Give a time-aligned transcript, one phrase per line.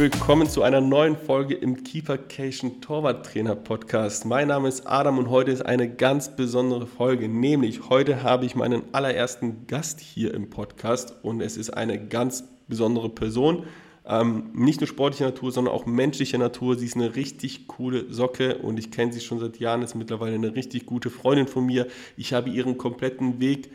[0.00, 4.24] willkommen zu einer neuen Folge im Keepercation Torwart Trainer Podcast.
[4.24, 8.54] Mein Name ist Adam und heute ist eine ganz besondere Folge, nämlich heute habe ich
[8.54, 13.64] meinen allerersten Gast hier im Podcast und es ist eine ganz besondere Person.
[14.06, 16.78] Ähm, nicht nur sportlicher Natur, sondern auch menschlicher Natur.
[16.78, 20.34] Sie ist eine richtig coole Socke und ich kenne sie schon seit Jahren, ist mittlerweile
[20.34, 21.86] eine richtig gute Freundin von mir.
[22.16, 23.70] Ich habe ihren kompletten Weg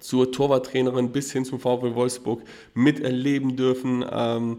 [0.00, 2.42] zur Torwarttrainerin bis hin zum VfL Wolfsburg
[2.74, 4.04] miterleben dürfen.
[4.10, 4.58] Ähm,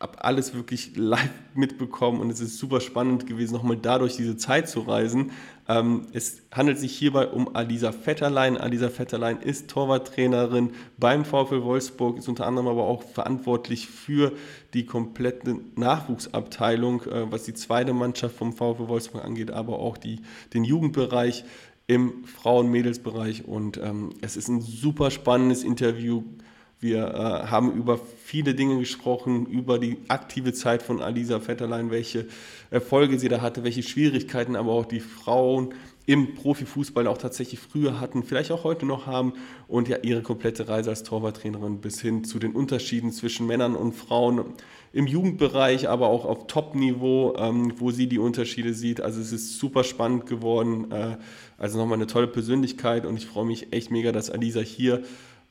[0.00, 4.68] habe alles wirklich live mitbekommen und es ist super spannend gewesen, nochmal dadurch diese Zeit
[4.68, 5.32] zu reisen.
[5.66, 8.56] Ähm, es handelt sich hierbei um Alisa Vetterlein.
[8.56, 14.32] Alisa Vetterlein ist Torwarttrainerin beim VfL Wolfsburg, ist unter anderem aber auch verantwortlich für
[14.72, 20.20] die komplette Nachwuchsabteilung, äh, was die zweite Mannschaft vom VfL Wolfsburg angeht, aber auch die,
[20.54, 21.44] den Jugendbereich
[21.88, 23.48] im Frauen-Mädels-Bereich.
[23.48, 26.22] Und ähm, es ist ein super spannendes Interview.
[26.80, 32.26] Wir äh, haben über viele Dinge gesprochen, über die aktive Zeit von Alisa Vetterlein, welche
[32.70, 35.74] Erfolge sie da hatte, welche Schwierigkeiten aber auch die Frauen
[36.06, 39.34] im Profifußball auch tatsächlich früher hatten, vielleicht auch heute noch haben
[39.66, 43.92] und ja ihre komplette Reise als Torwarttrainerin bis hin zu den Unterschieden zwischen Männern und
[43.92, 44.42] Frauen
[44.94, 49.02] im Jugendbereich, aber auch auf Top-Niveau, ähm, wo sie die Unterschiede sieht.
[49.02, 50.90] Also es ist super spannend geworden.
[50.92, 51.18] Äh,
[51.58, 55.02] also nochmal eine tolle Persönlichkeit und ich freue mich echt mega, dass Alisa hier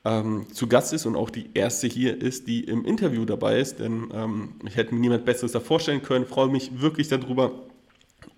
[0.04, 3.80] ähm, zu Gast ist und auch die erste hier ist, die im Interview dabei ist,
[3.80, 6.26] denn ähm, ich hätte mir niemand Besseres da vorstellen können.
[6.26, 7.52] Freue mich wirklich darüber.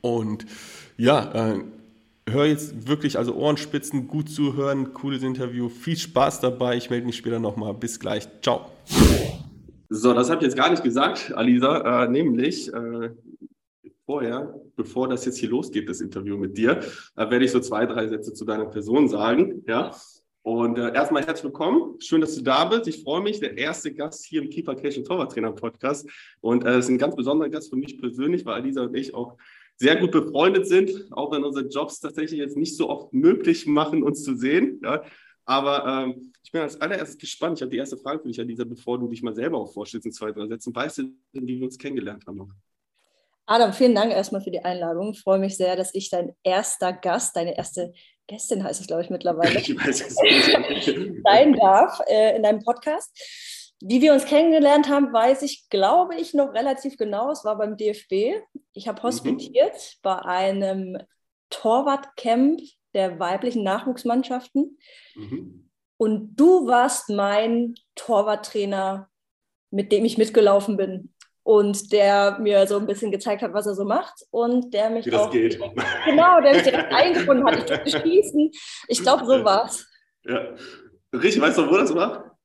[0.00, 0.46] Und
[0.96, 1.60] ja, äh,
[2.28, 6.76] hör jetzt wirklich, also Ohrenspitzen, gut zuhören, cooles Interview, viel Spaß dabei.
[6.76, 7.74] Ich melde mich später nochmal.
[7.74, 8.28] Bis gleich.
[8.42, 8.66] Ciao.
[9.88, 13.10] So, das habe ich jetzt gar nicht gesagt, Alisa, äh, nämlich äh,
[14.06, 16.80] vorher, bevor das jetzt hier losgeht, das Interview mit dir,
[17.16, 19.64] äh, werde ich so zwei, drei Sätze zu deiner Person sagen.
[19.66, 19.92] Ja.
[20.42, 22.00] Und äh, erstmal herzlich willkommen.
[22.00, 22.88] Schön, dass du da bist.
[22.88, 23.40] Ich freue mich.
[23.40, 26.08] Der erste Gast hier im Keeper Cation Torwart Trainer Podcast.
[26.40, 29.12] Und es äh, ist ein ganz besonderer Gast für mich persönlich, weil Alisa und ich
[29.12, 29.36] auch
[29.76, 34.02] sehr gut befreundet sind, auch wenn unsere Jobs tatsächlich jetzt nicht so oft möglich machen,
[34.02, 34.80] uns zu sehen.
[34.82, 35.02] Ja.
[35.44, 37.58] Aber ähm, ich bin als allererstes gespannt.
[37.58, 40.06] Ich habe die erste Frage für dich, Alisa, bevor du dich mal selber auch vorstellst
[40.06, 40.74] in zwei, drei Sätzen.
[40.74, 41.02] Weißt du,
[41.32, 42.48] wie wir uns kennengelernt haben noch?
[43.44, 45.10] Adam, vielen Dank erstmal für die Einladung.
[45.10, 47.92] Ich freue mich sehr, dass ich dein erster Gast, deine erste
[48.30, 51.22] Gästin heißt es, glaube ich, mittlerweile, ich weiß es nicht.
[51.24, 53.10] sein darf äh, in deinem Podcast.
[53.80, 57.32] Wie wir uns kennengelernt haben, weiß ich, glaube ich, noch relativ genau.
[57.32, 58.40] Es war beim DFB.
[58.72, 59.02] Ich habe mhm.
[59.02, 59.98] hospitiert mhm.
[60.02, 60.98] bei einem
[61.50, 62.60] Torwartcamp
[62.94, 64.78] der weiblichen Nachwuchsmannschaften.
[65.16, 65.68] Mhm.
[65.96, 69.10] Und du warst mein Torwarttrainer,
[69.70, 71.12] mit dem ich mitgelaufen bin.
[71.50, 74.24] Und der mir so ein bisschen gezeigt hat, was er so macht.
[74.30, 75.58] Und der mich Wie das auch, geht.
[76.04, 77.58] Genau, der mich direkt eingefunden hat.
[77.58, 78.50] Ich durfte schießen.
[78.86, 79.84] Ich glaube, so war's.
[80.24, 80.54] Ja.
[81.12, 82.38] Richtig, weißt du, wo das war?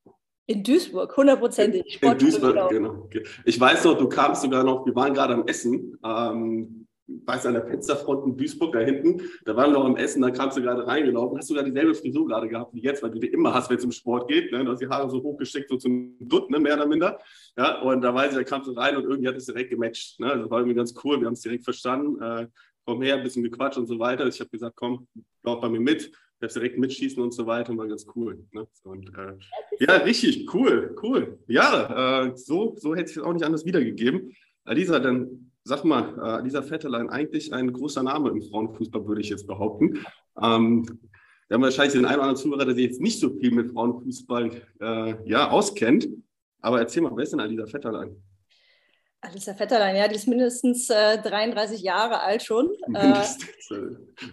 [0.48, 2.02] In Duisburg, hundertprozentig.
[2.02, 3.08] In Duisburg, genau.
[3.46, 7.54] Ich weiß noch, du kamst sogar noch, wir waren gerade am Essen, ähm, weiß an
[7.54, 10.62] der Fensterfront in Duisburg da hinten, da waren wir noch am Essen, da kamst du
[10.62, 13.70] gerade reingelaufen, hast sogar dieselbe Frisur gerade gehabt wie jetzt, weil du die immer hast,
[13.70, 14.66] wenn es um Sport geht, ne?
[14.66, 16.60] du hast die Haare so hochgesteckt, so zum Dutt, ne?
[16.60, 17.20] mehr oder minder,
[17.58, 20.20] ja, und da weiß ich, da kamst du rein und irgendwie hat es direkt gematcht,
[20.20, 20.40] ne?
[20.40, 22.48] das war irgendwie ganz cool, wir haben es direkt verstanden, äh,
[22.86, 25.08] komm her, ein bisschen gequatscht und so weiter, ich habe gesagt, komm,
[25.44, 28.46] lauf bei mir mit, darfst direkt mitschießen und so weiter, war ganz cool.
[28.52, 28.68] Ne?
[28.84, 29.34] Und, äh,
[29.80, 31.40] ja, richtig, cool, cool.
[31.48, 34.36] Ja, äh, so, so hätte ich es auch nicht anders wiedergegeben.
[34.66, 39.30] Alisa, dann sag mal, äh, Alisa Vetterlein, eigentlich ein großer Name im Frauenfußball, würde ich
[39.30, 40.06] jetzt behaupten.
[40.42, 40.86] Ähm,
[41.48, 43.72] wir haben wahrscheinlich den einen oder anderen Zuhörer, der sich jetzt nicht so viel mit
[43.72, 46.08] Frauenfußball äh, ja, auskennt.
[46.62, 48.16] Aber erzähl mal, wer ist denn Alisa Vetterlein?
[49.22, 52.70] Alissa Vetterlein, ja, die ist mindestens äh, 33 Jahre alt schon.
[52.94, 53.24] Äh,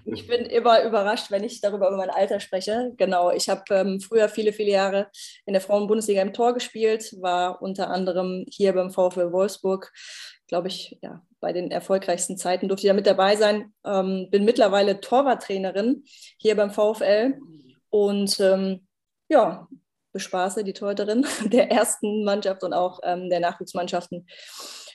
[0.05, 2.93] ich bin immer überrascht, wenn ich darüber über mein Alter spreche.
[2.99, 5.09] Genau, ich habe ähm, früher viele, viele Jahre
[5.47, 9.93] in der Frauenbundesliga im Tor gespielt, war unter anderem hier beim VfL Wolfsburg,
[10.53, 13.73] glaube ich, ja, bei den erfolgreichsten Zeiten durfte ich da mit dabei sein.
[13.87, 16.05] Ähm, bin mittlerweile Torwarttrainerin
[16.37, 17.39] hier beim VfL
[17.89, 18.87] und ähm,
[19.31, 19.67] ja,
[20.13, 24.27] bespaße die Torhüterin der ersten Mannschaft und auch ähm, der Nachwuchsmannschaften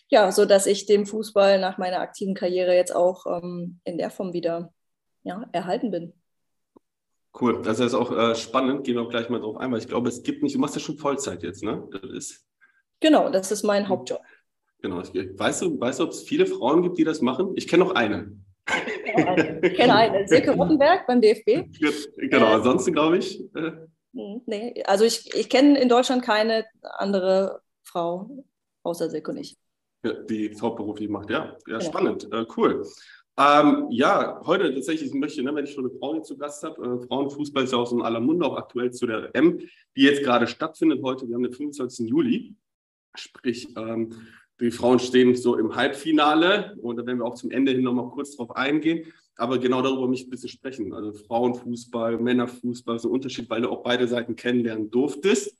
[0.10, 4.10] ja, so dass ich dem Fußball nach meiner aktiven Karriere jetzt auch ähm, in der
[4.10, 4.72] Form wieder
[5.24, 6.14] ja, erhalten bin.
[7.40, 10.10] Cool, das ist auch äh, spannend, gehen wir gleich mal drauf ein, weil ich glaube,
[10.10, 11.88] es gibt nicht, du machst ja schon Vollzeit jetzt, ne?
[11.92, 12.48] Das ist
[13.00, 14.22] genau, das ist mein Hauptjob.
[14.82, 17.54] Genau, weißt du, weißt du, ob es viele Frauen gibt, die das machen?
[17.56, 18.32] Ich kenne noch eine.
[19.62, 21.66] Ich kenne eine, Silke Rottenberg beim DFB.
[22.18, 23.40] Genau, äh, ansonsten glaube ich.
[23.56, 23.72] Äh,
[24.14, 28.30] hm, nee, also ich, ich kenne in Deutschland keine andere Frau
[28.84, 29.58] außer Silke und ich
[30.30, 31.30] die es hauptberuflich macht.
[31.30, 32.86] Ja, ja, spannend, äh, cool.
[33.40, 36.84] Ähm, ja, heute tatsächlich möchte, ne, wenn ich schon eine Frau hier zu Gast habe,
[36.84, 39.60] äh, Frauenfußball ist ja auch so in aller Munde, auch aktuell zu der M,
[39.96, 41.28] die jetzt gerade stattfindet heute.
[41.28, 42.10] Wir haben den 25.
[42.10, 42.56] Juli.
[43.16, 44.10] Sprich, ähm,
[44.60, 48.10] die Frauen stehen so im Halbfinale und da werden wir auch zum Ende hin nochmal
[48.10, 49.06] kurz drauf eingehen.
[49.36, 50.94] Aber genau darüber mich ein bisschen sprechen.
[50.94, 55.56] Also Frauenfußball, Männerfußball, so ein Unterschied, weil du auch beide Seiten kennenlernen durftest.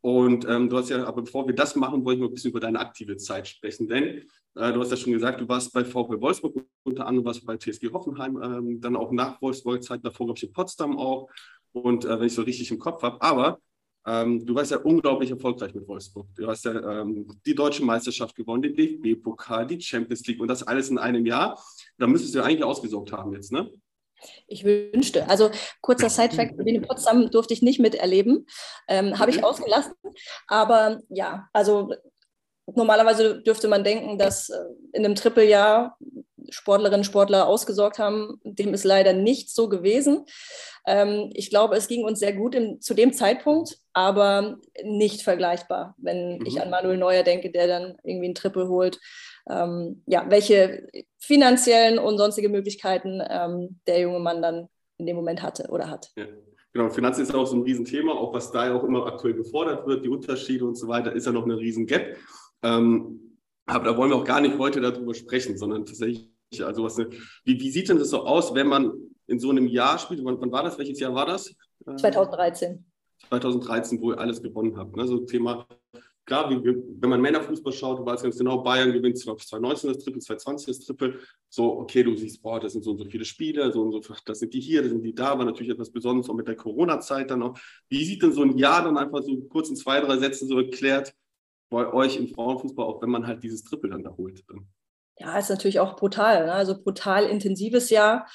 [0.00, 2.50] Und ähm, du hast ja, aber bevor wir das machen, wollte ich mal ein bisschen
[2.50, 3.86] über deine aktive Zeit sprechen.
[3.86, 4.24] Denn
[4.56, 7.56] äh, du hast ja schon gesagt, du warst bei VfB Wolfsburg, unter anderem warst bei
[7.56, 11.28] TSG Hoffenheim, ähm, dann auch nach Wolfsburg Zeit, davor glaube ich in Potsdam auch.
[11.72, 13.60] Und äh, wenn ich so richtig im Kopf habe, aber
[14.06, 16.26] ähm, du warst ja unglaublich erfolgreich mit Wolfsburg.
[16.34, 20.62] Du hast ja ähm, die deutsche Meisterschaft gewonnen, den DFB-Pokal, die Champions League und das
[20.62, 21.62] alles in einem Jahr.
[21.98, 23.70] Da müsstest du ja eigentlich ausgesorgt haben jetzt, ne?
[24.46, 25.28] Ich wünschte.
[25.28, 25.50] Also
[25.80, 28.46] kurzer Sidefact, in Potsdam durfte ich nicht miterleben,
[28.88, 29.44] ähm, habe ich mhm.
[29.44, 29.92] ausgelassen.
[30.46, 31.92] Aber ja, also
[32.74, 34.58] normalerweise dürfte man denken, dass äh,
[34.92, 35.96] in einem Trippeljahr
[36.48, 38.40] Sportlerinnen und Sportler ausgesorgt haben.
[38.44, 40.24] Dem ist leider nicht so gewesen.
[40.86, 45.94] Ähm, ich glaube, es ging uns sehr gut im, zu dem Zeitpunkt, aber nicht vergleichbar,
[45.98, 46.46] wenn mhm.
[46.46, 48.98] ich an Manuel Neuer denke, der dann irgendwie einen Triple holt.
[49.48, 50.86] Ähm, ja, welche
[51.18, 56.10] finanziellen und sonstige Möglichkeiten ähm, der junge Mann dann in dem Moment hatte oder hat.
[56.16, 56.26] Ja.
[56.72, 59.86] Genau, Finanzen ist auch so ein Riesenthema, auch was da ja auch immer aktuell gefordert
[59.88, 62.16] wird, die Unterschiede und so weiter, ist ja noch eine Riesengap.
[62.62, 63.29] Ähm,
[63.70, 66.28] aber da wollen wir auch gar nicht heute darüber sprechen, sondern tatsächlich,
[66.60, 68.92] also was, wie, wie sieht denn das so aus, wenn man
[69.26, 70.24] in so einem Jahr spielt?
[70.24, 70.78] Wann, wann war das?
[70.78, 71.54] Welches Jahr war das?
[71.84, 72.84] 2013.
[73.28, 74.96] 2013, wo ihr alles gewonnen habt.
[74.96, 75.06] Ne?
[75.06, 75.66] So Thema,
[76.26, 76.64] klar, wie,
[77.00, 80.20] wenn man Männerfußball schaut, du weißt ganz genau, Bayern gewinnt, glaube ich, 2019 das Triple,
[80.20, 81.18] 2020 das Triple.
[81.48, 84.14] So, okay, du siehst, boah, das sind so und so viele Spiele, so und so,
[84.24, 86.56] das sind die hier, das sind die da, war natürlich etwas Besonderes, auch mit der
[86.56, 87.58] Corona-Zeit dann auch.
[87.88, 90.58] Wie sieht denn so ein Jahr dann einfach so kurz in zwei, drei Sätzen so
[90.58, 91.14] erklärt,
[91.70, 94.44] bei euch im Frauenfußball, auch wenn man halt dieses Triple dann da holt.
[95.18, 96.46] Ja, ist natürlich auch brutal.
[96.46, 96.52] Ne?
[96.52, 98.26] Also brutal intensives Jahr.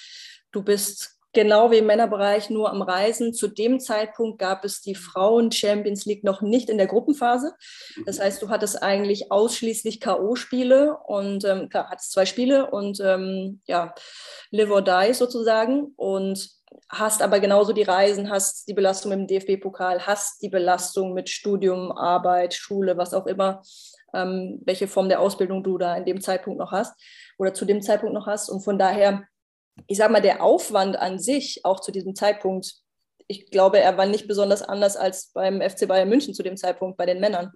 [0.52, 3.34] Du bist genau wie im Männerbereich nur am Reisen.
[3.34, 7.54] Zu dem Zeitpunkt gab es die Frauen Champions League noch nicht in der Gruppenphase.
[8.06, 8.24] Das mhm.
[8.24, 13.94] heißt, du hattest eigentlich ausschließlich K.O.-Spiele und ähm, klar, hattest zwei Spiele und ähm, ja,
[14.50, 15.94] live or die sozusagen.
[15.98, 16.50] Und
[16.90, 21.92] hast aber genauso die Reisen, hast die Belastung im DFB-Pokal, hast die Belastung mit Studium,
[21.92, 23.62] Arbeit, Schule, was auch immer,
[24.14, 26.94] ähm, welche Form der Ausbildung du da in dem Zeitpunkt noch hast
[27.38, 28.50] oder zu dem Zeitpunkt noch hast.
[28.50, 29.24] Und von daher,
[29.88, 32.76] ich sage mal, der Aufwand an sich, auch zu diesem Zeitpunkt,
[33.28, 36.98] ich glaube, er war nicht besonders anders als beim FC Bayern München zu dem Zeitpunkt
[36.98, 37.52] bei den Männern.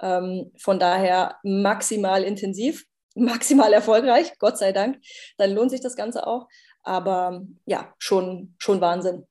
[0.00, 2.84] Ähm, von daher maximal intensiv,
[3.14, 4.98] maximal erfolgreich, Gott sei Dank.
[5.38, 6.48] Dann lohnt sich das Ganze auch.
[6.84, 9.24] Aber ja, schon, schon Wahnsinn.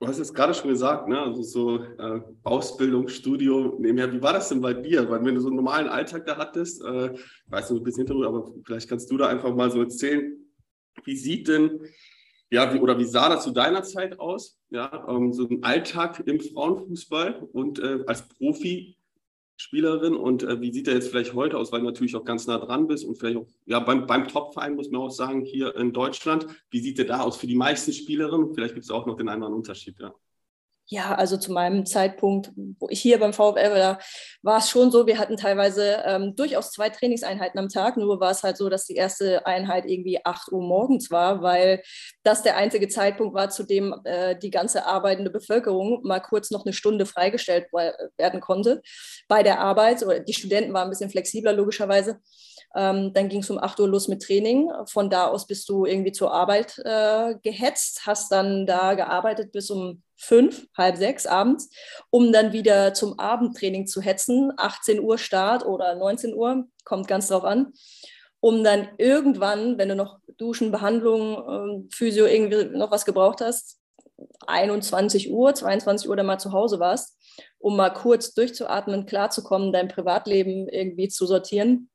[0.00, 1.20] Du hast es gerade schon gesagt, ne?
[1.20, 4.12] also so äh, Ausbildung, Studium nebenher.
[4.12, 5.08] Wie war das denn bei dir?
[5.08, 8.06] Weil wenn du so einen normalen Alltag da hattest, äh, ich weiß nicht, ein bisschen
[8.06, 10.36] Hintergrund, aber vielleicht kannst du da einfach mal so erzählen,
[11.04, 11.86] wie sieht denn,
[12.50, 14.58] ja, wie, oder wie sah das zu deiner Zeit aus?
[14.70, 18.96] Ja, ähm, so ein Alltag im Frauenfußball und äh, als Profi
[19.56, 22.46] Spielerin und äh, wie sieht er jetzt vielleicht heute aus, weil du natürlich auch ganz
[22.46, 25.76] nah dran bist und vielleicht auch ja, beim, beim Top-Verein muss man auch sagen, hier
[25.76, 28.54] in Deutschland, wie sieht er da aus für die meisten Spielerinnen?
[28.54, 30.14] Vielleicht gibt es auch noch den einen oder anderen Unterschied, ja.
[30.86, 33.98] Ja, also zu meinem Zeitpunkt, wo ich hier beim VfL war,
[34.42, 38.32] war es schon so, wir hatten teilweise ähm, durchaus zwei Trainingseinheiten am Tag, nur war
[38.32, 41.82] es halt so, dass die erste Einheit irgendwie 8 Uhr morgens war, weil
[42.24, 46.66] das der einzige Zeitpunkt war, zu dem äh, die ganze arbeitende Bevölkerung mal kurz noch
[46.66, 48.82] eine Stunde freigestellt werden konnte
[49.28, 50.02] bei der Arbeit.
[50.04, 52.20] Oder die Studenten waren ein bisschen flexibler, logischerweise.
[52.74, 54.70] Ähm, dann ging es um 8 Uhr los mit Training.
[54.86, 59.70] Von da aus bist du irgendwie zur Arbeit äh, gehetzt, hast dann da gearbeitet bis
[59.70, 61.70] um fünf, halb sechs abends,
[62.10, 64.52] um dann wieder zum Abendtraining zu hetzen.
[64.56, 67.72] 18 Uhr Start oder 19 Uhr, kommt ganz drauf an.
[68.40, 73.78] Um dann irgendwann, wenn du noch Duschen, Behandlung, äh, Physio irgendwie noch was gebraucht hast,
[74.46, 77.16] 21 Uhr, 22 Uhr dann mal zu Hause warst,
[77.58, 81.88] um mal kurz durchzuatmen, klarzukommen, dein Privatleben irgendwie zu sortieren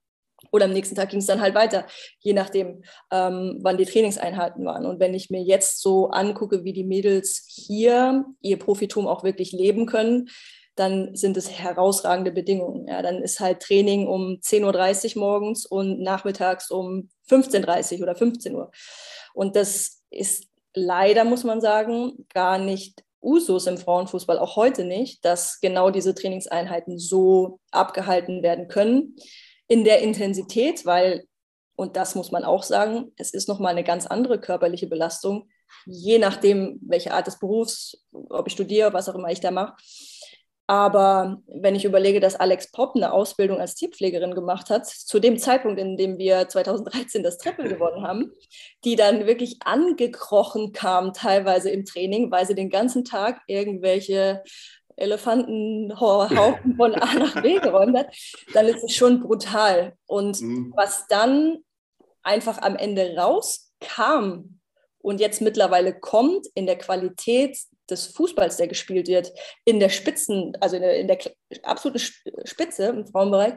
[0.52, 1.86] oder am nächsten Tag ging es dann halt weiter,
[2.20, 4.86] je nachdem, ähm, wann die Trainingseinheiten waren.
[4.86, 9.52] Und wenn ich mir jetzt so angucke, wie die Mädels hier ihr Profitum auch wirklich
[9.52, 10.30] leben können,
[10.76, 12.88] dann sind es herausragende Bedingungen.
[12.88, 18.16] Ja, dann ist halt Training um 10.30 Uhr morgens und nachmittags um 15.30 Uhr oder
[18.16, 18.72] 15 Uhr.
[19.34, 25.26] Und das ist leider, muss man sagen, gar nicht Usus im Frauenfußball, auch heute nicht,
[25.26, 29.16] dass genau diese Trainingseinheiten so abgehalten werden können
[29.68, 31.26] in der Intensität, weil,
[31.76, 35.50] und das muss man auch sagen, es ist nochmal eine ganz andere körperliche Belastung,
[35.86, 39.74] je nachdem, welche Art des Berufs, ob ich studiere, was auch immer ich da mache.
[40.70, 45.38] Aber wenn ich überlege, dass Alex Popp eine Ausbildung als Tierpflegerin gemacht hat, zu dem
[45.38, 48.34] Zeitpunkt, in dem wir 2013 das Triple gewonnen haben,
[48.84, 54.44] die dann wirklich angekrochen kam, teilweise im Training, weil sie den ganzen Tag irgendwelche
[54.98, 58.14] Elefantenhaufen von A nach B geräumt hat,
[58.54, 59.94] dann ist es schon brutal.
[60.06, 60.74] Und mhm.
[60.76, 61.60] was dann
[62.24, 64.60] einfach am Ende rauskam
[65.00, 67.58] und jetzt mittlerweile kommt in der Qualität
[67.90, 69.32] des Fußballs, der gespielt wird,
[69.64, 71.20] in der Spitzen, also in der, in der
[71.64, 72.00] absoluten
[72.44, 73.54] Spitze im Frauenbereich,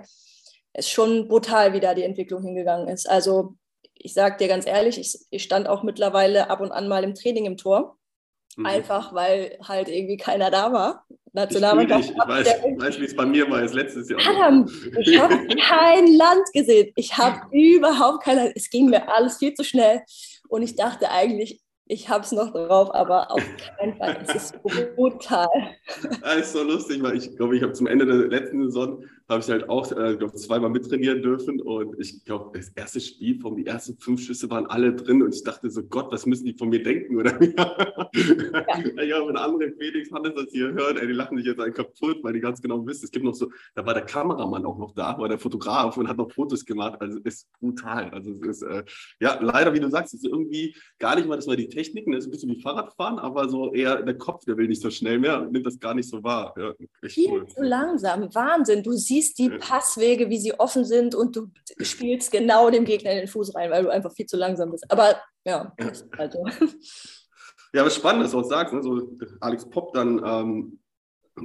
[0.75, 3.09] ist schon brutal, wie da die Entwicklung hingegangen ist.
[3.09, 3.57] Also
[3.95, 7.15] ich sage dir ganz ehrlich, ich, ich, stand auch mittlerweile ab und an mal im
[7.15, 7.99] Training im Tor.
[8.57, 8.67] Mhm.
[8.67, 11.05] Einfach weil halt irgendwie keiner da war.
[11.33, 12.05] Nationalmannschaft.
[12.05, 12.47] Ich, ich weiß,
[12.79, 14.21] weiß wie es bei mir war, als letztes Jahr.
[14.21, 15.35] Adam, ich habe
[15.69, 16.93] kein Land gesehen.
[16.97, 18.53] Ich habe überhaupt kein Land.
[18.57, 20.03] Es ging mir alles viel zu schnell.
[20.49, 23.43] Und ich dachte eigentlich, ich habe es noch drauf, aber auf
[23.77, 24.19] keinen Fall.
[24.27, 24.63] Es ist
[24.97, 25.49] brutal.
[26.23, 29.41] Das ist so lustig, weil ich glaube, ich habe zum Ende der letzten Saison habe
[29.41, 33.67] ich halt auch äh, zweimal mittrainieren dürfen und ich glaube, das erste Spiel, von die
[33.67, 36.69] ersten fünf Schüsse waren alle drin und ich dachte so, Gott, was müssen die von
[36.69, 37.17] mir denken?
[37.17, 39.03] Oder ja.
[39.03, 42.19] ja, wenn andere Felix Hannes das hier hören, ey, die lachen sich jetzt einen kaputt,
[42.23, 44.95] weil die ganz genau wissen, es gibt noch so, da war der Kameramann auch noch
[44.95, 48.11] da, war der Fotograf und hat noch Fotos gemacht, also es ist brutal.
[48.11, 48.83] Also es ist, äh,
[49.21, 52.13] ja, leider, wie du sagst, es ist irgendwie gar nicht mal, das war die Techniken,
[52.13, 54.91] das ist ein bisschen wie Fahrradfahren, aber so eher der Kopf, der will nicht so
[54.91, 56.55] schnell mehr, nimmt das gar nicht so wahr.
[56.59, 56.75] Ja,
[57.09, 57.47] Viel cool.
[57.47, 61.51] zu langsam, Wahnsinn, du siehst siehst die Passwege, wie sie offen sind und du
[61.81, 64.91] spielst genau dem Gegner in den Fuß rein, weil du einfach viel zu langsam bist.
[64.91, 65.75] Aber ja,
[66.17, 66.45] also.
[67.73, 68.75] Ja, aber spannend, dass du auch sagst.
[68.75, 68.83] Ne?
[68.83, 70.81] So, Alex Popp dann ähm,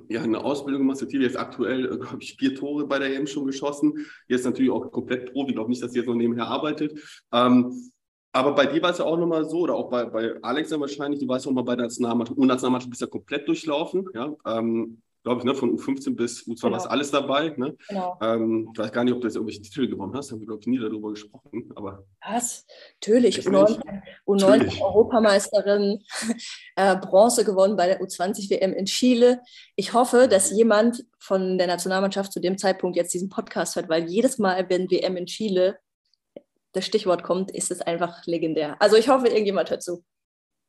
[0.09, 1.01] ja, eine Ausbildung gemacht.
[1.01, 4.05] Hat jetzt aktuell, äh, glaube ich, vier Tore bei der EM schon geschossen.
[4.27, 5.49] Jetzt natürlich auch komplett Profi.
[5.49, 6.99] Ich glaube nicht, dass sie jetzt noch nebenher arbeitet.
[7.31, 7.91] Ähm,
[8.31, 10.79] aber bei dir war es ja auch nochmal so, oder auch bei, bei Alex ja
[10.79, 14.09] wahrscheinlich, du warst auch mal bei der Nationalmannschaft, U-Nationalmannschaft bist ja komplett durchlaufen.
[14.13, 14.35] Ja?
[14.45, 16.77] Ähm, glaube ich, ne, von U15 bis U2 genau.
[16.77, 17.53] war alles dabei.
[17.57, 17.75] Ne?
[17.89, 18.17] Genau.
[18.21, 20.61] Ähm, ich weiß gar nicht, ob du jetzt irgendwelche Titel gewonnen hast, haben wir, glaube
[20.61, 21.71] ich, nie darüber gesprochen.
[21.75, 22.63] Aber Was?
[23.01, 23.39] Natürlich.
[23.39, 23.81] U19,
[24.27, 26.03] U19 Europameisterin,
[26.75, 29.41] äh, Bronze gewonnen bei der U20-WM in Chile.
[29.75, 34.05] Ich hoffe, dass jemand von der Nationalmannschaft zu dem Zeitpunkt jetzt diesen Podcast hört, weil
[34.07, 35.79] jedes Mal, wenn WM in Chile
[36.73, 38.79] das Stichwort kommt, ist es einfach legendär.
[38.79, 40.03] Also ich hoffe, irgendjemand hört zu.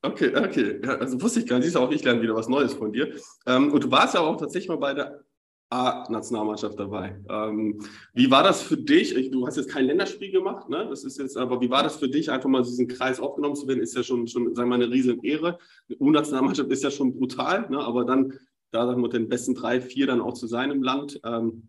[0.02, 0.80] Okay, okay.
[0.84, 1.64] Ja, also wusste ich gar nicht.
[1.64, 3.14] Siehst du, auch ich lerne wieder was Neues von dir.
[3.46, 5.24] Ähm, und du warst ja auch tatsächlich mal bei der
[5.68, 7.20] A-Nationalmannschaft dabei.
[7.28, 7.80] Ähm,
[8.14, 9.30] wie war das für dich?
[9.30, 10.86] Du hast jetzt kein Länderspiel gemacht, ne?
[10.88, 13.66] Das ist jetzt, aber wie war das für dich, einfach mal diesen Kreis aufgenommen zu
[13.66, 13.80] werden?
[13.80, 15.58] Ist ja schon, schon sagen wir mal, eine riesen Ehre.
[15.88, 17.80] Die U-Nationalmannschaft ist ja schon brutal, ne?
[17.80, 18.32] Aber dann
[18.70, 21.20] da sagen wir, den besten drei, vier dann auch zu sein im Land.
[21.24, 21.68] Ähm,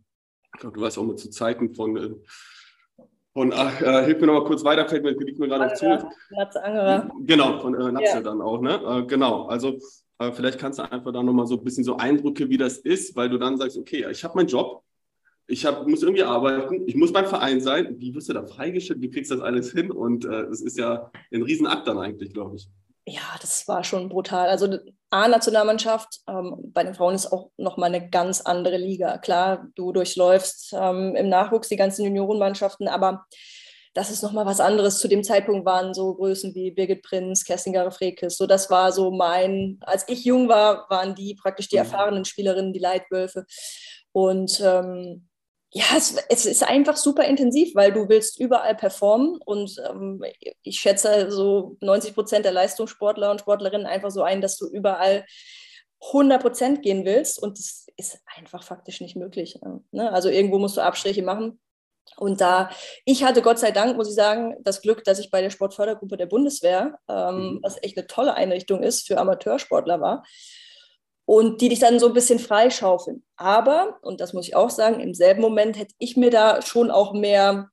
[0.54, 2.16] ich glaube, du warst auch mal zu Zeiten von äh,
[3.38, 5.74] von, ach, äh, hilf mir noch mal kurz weiter, fällt mir, liegt mir gerade auf
[5.76, 5.86] zu.
[6.32, 7.12] Natze Angerer.
[7.20, 8.22] Genau, von äh, Natze ja.
[8.22, 8.82] dann auch, ne?
[8.84, 9.78] Äh, genau, also
[10.18, 12.80] äh, vielleicht kannst du einfach da noch mal so ein bisschen so Eindrücke, wie das
[12.80, 14.82] ist, weil du dann sagst, okay, ich habe meinen Job,
[15.46, 17.94] ich hab, muss irgendwie arbeiten, ich muss beim Verein sein.
[18.00, 19.02] Wie wirst du da freigestellt?
[19.02, 19.92] Wie kriegst du das alles hin?
[19.92, 22.68] Und äh, das ist ja ein Riesenakt dann eigentlich, glaube ich
[23.08, 24.50] ja, das war schon brutal.
[24.50, 24.80] Also
[25.12, 29.18] A-Nationalmannschaft, ähm, bei den Frauen ist auch nochmal eine ganz andere Liga.
[29.18, 33.26] Klar, du durchläufst ähm, im Nachwuchs die ganzen Juniorenmannschaften, aber
[33.94, 35.00] das ist nochmal was anderes.
[35.00, 38.36] Zu dem Zeitpunkt waren so Größen wie Birgit Prinz, Kerstin Gare-Frekes.
[38.36, 41.84] So, das war so mein, als ich jung war, waren die praktisch die mhm.
[41.84, 43.46] erfahrenen Spielerinnen, die Leitwölfe.
[44.12, 45.30] Und ähm,
[45.72, 50.24] ja, es, es, ist einfach super intensiv, weil du willst überall performen und ähm,
[50.64, 55.26] ich schätze so 90 Prozent der Leistungssportler und Sportlerinnen einfach so ein, dass du überall
[56.08, 59.60] 100 Prozent gehen willst und das ist einfach faktisch nicht möglich.
[59.92, 60.12] Ne?
[60.12, 61.60] Also irgendwo musst du Abstriche machen.
[62.16, 62.70] Und da,
[63.04, 66.16] ich hatte Gott sei Dank, muss ich sagen, das Glück, dass ich bei der Sportfördergruppe
[66.16, 67.60] der Bundeswehr, ähm, mhm.
[67.62, 70.24] was echt eine tolle Einrichtung ist, für Amateursportler war
[71.28, 73.22] und die dich dann so ein bisschen freischaufeln.
[73.36, 76.90] Aber, und das muss ich auch sagen, im selben Moment hätte ich mir da schon
[76.90, 77.70] auch mehr,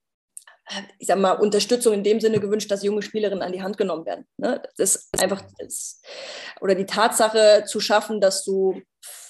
[0.99, 4.05] ich sag mal, Unterstützung in dem Sinne gewünscht, dass junge Spielerinnen an die Hand genommen
[4.05, 4.27] werden.
[4.35, 4.61] Ne?
[4.75, 6.01] Das ist einfach, das,
[6.59, 8.81] oder die Tatsache zu schaffen, dass du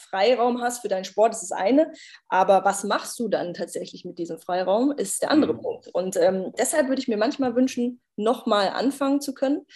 [0.09, 1.93] Freiraum hast für deinen Sport, das ist eine.
[2.27, 5.61] Aber was machst du dann tatsächlich mit diesem Freiraum, ist der andere mhm.
[5.61, 5.87] Punkt.
[5.89, 9.67] Und ähm, deshalb würde ich mir manchmal wünschen, nochmal anfangen zu können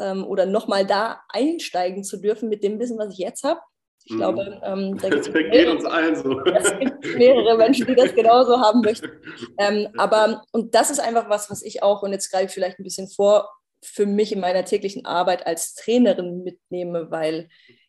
[0.00, 3.60] ähm, oder nochmal da einsteigen zu dürfen mit dem Wissen, was ich jetzt habe
[4.06, 4.18] ich mhm.
[4.18, 6.40] glaube, ähm, da das geht uns allen so.
[6.44, 9.10] Es gibt mehrere Menschen, die das genauso haben möchten.
[9.58, 12.78] Ähm, aber, und das ist einfach was, was ich auch, und jetzt greife ich vielleicht
[12.78, 13.50] ein bisschen vor,
[13.82, 17.48] für mich in meiner täglichen Arbeit als Trainerin mitnehme, weil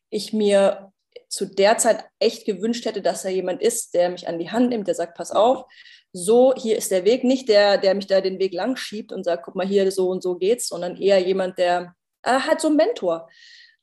[0.10, 0.92] ich mir
[1.30, 4.70] zu der Zeit echt gewünscht hätte, dass da jemand ist, der mich an die Hand
[4.70, 5.66] nimmt, der sagt, pass auf,
[6.14, 9.24] so, hier ist der Weg, nicht der, der mich da den Weg lang schiebt und
[9.24, 12.70] sagt, guck mal hier, so und so geht's, sondern eher jemand, der äh, halt so
[12.70, 13.30] ein Mentor.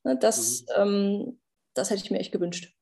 [0.05, 0.83] Ne, das, mhm.
[0.83, 1.41] ähm,
[1.75, 2.73] das hätte ich mir echt gewünscht.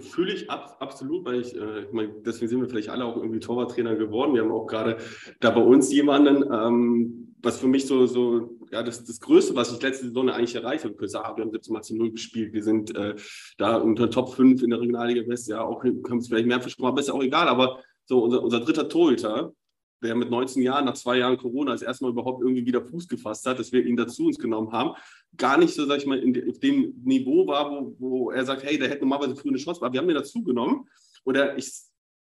[0.00, 3.16] Fühle ich ab, absolut, weil ich, äh, ich meine, deswegen sind wir vielleicht alle auch
[3.16, 4.34] irgendwie Torwarttrainer geworden.
[4.34, 4.98] Wir haben auch gerade
[5.40, 9.72] da bei uns jemanden, ähm, was für mich so, so ja, das, das Größte, was
[9.72, 12.96] ich letzte Saison eigentlich erreicht habe, wir haben 17 Mal zu 0 gespielt, wir sind
[12.96, 13.14] äh,
[13.58, 16.88] da unter Top 5 in der Regionalliga West, ja, auch haben es vielleicht mehr versprochen,
[16.88, 19.52] aber ist ja auch egal, aber so unser, unser dritter Torhüter,
[20.02, 23.46] der mit 19 Jahren, nach zwei Jahren Corona, als erstmal überhaupt irgendwie wieder Fuß gefasst
[23.46, 24.94] hat, dass wir ihn dazu uns genommen haben,
[25.36, 28.44] gar nicht so, sag ich mal, in de, auf dem Niveau war, wo, wo er
[28.44, 30.88] sagt, hey, der hätte normalerweise früher eine Chance, aber wir haben ihn dazu genommen.
[31.24, 31.72] Oder ich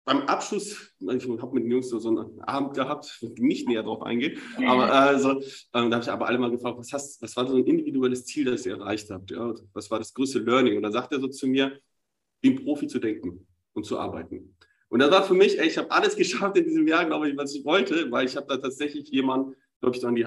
[0.10, 4.02] beim Abschluss, ich habe mit den Jungs so, so einen Abend gehabt, nicht näher drauf
[4.02, 5.34] eingehen, aber also,
[5.74, 8.26] ähm, da habe ich aber alle mal gefragt, was, hast, was war so ein individuelles
[8.26, 9.30] Ziel, das ihr erreicht habt?
[9.30, 9.54] Ja?
[9.74, 10.78] Was war das größte Learning?
[10.78, 11.80] Und dann sagt er so zu mir,
[12.42, 14.56] wie ein Profi zu denken und zu arbeiten.
[14.90, 17.38] Und das war für mich, ey, ich habe alles geschafft in diesem Jahr, glaube ich,
[17.38, 20.26] was ich wollte, weil ich habe da tatsächlich jemanden, glaube ich, an die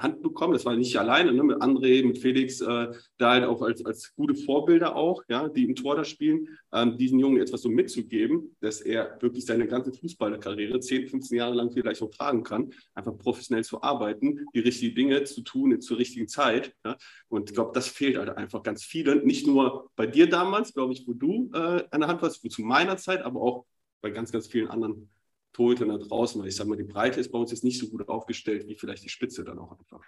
[0.00, 0.54] Hand bekommen.
[0.54, 1.42] Das war nicht alleine, ne?
[1.42, 2.88] mit André, mit Felix, äh,
[3.18, 6.96] da halt auch als, als gute Vorbilder auch, ja, die im Tor da spielen, ähm,
[6.96, 11.70] diesen Jungen etwas so mitzugeben, dass er wirklich seine ganze Fußballerkarriere 10, 15 Jahre lang
[11.70, 16.28] vielleicht auch tragen kann, einfach professionell zu arbeiten, die richtigen Dinge zu tun zur richtigen
[16.28, 16.74] Zeit.
[16.84, 16.96] Ja?
[17.28, 19.24] Und ich glaube, das fehlt halt einfach ganz vielen.
[19.24, 22.62] Nicht nur bei dir damals, glaube ich, wo du äh, an der Hand warst, zu
[22.62, 23.66] meiner Zeit, aber auch
[24.00, 25.10] bei ganz, ganz vielen anderen
[25.52, 27.88] Torhütern da draußen, weil ich sage mal, die Breite ist bei uns jetzt nicht so
[27.88, 30.00] gut aufgestellt wie vielleicht die Spitze dann auch einfach.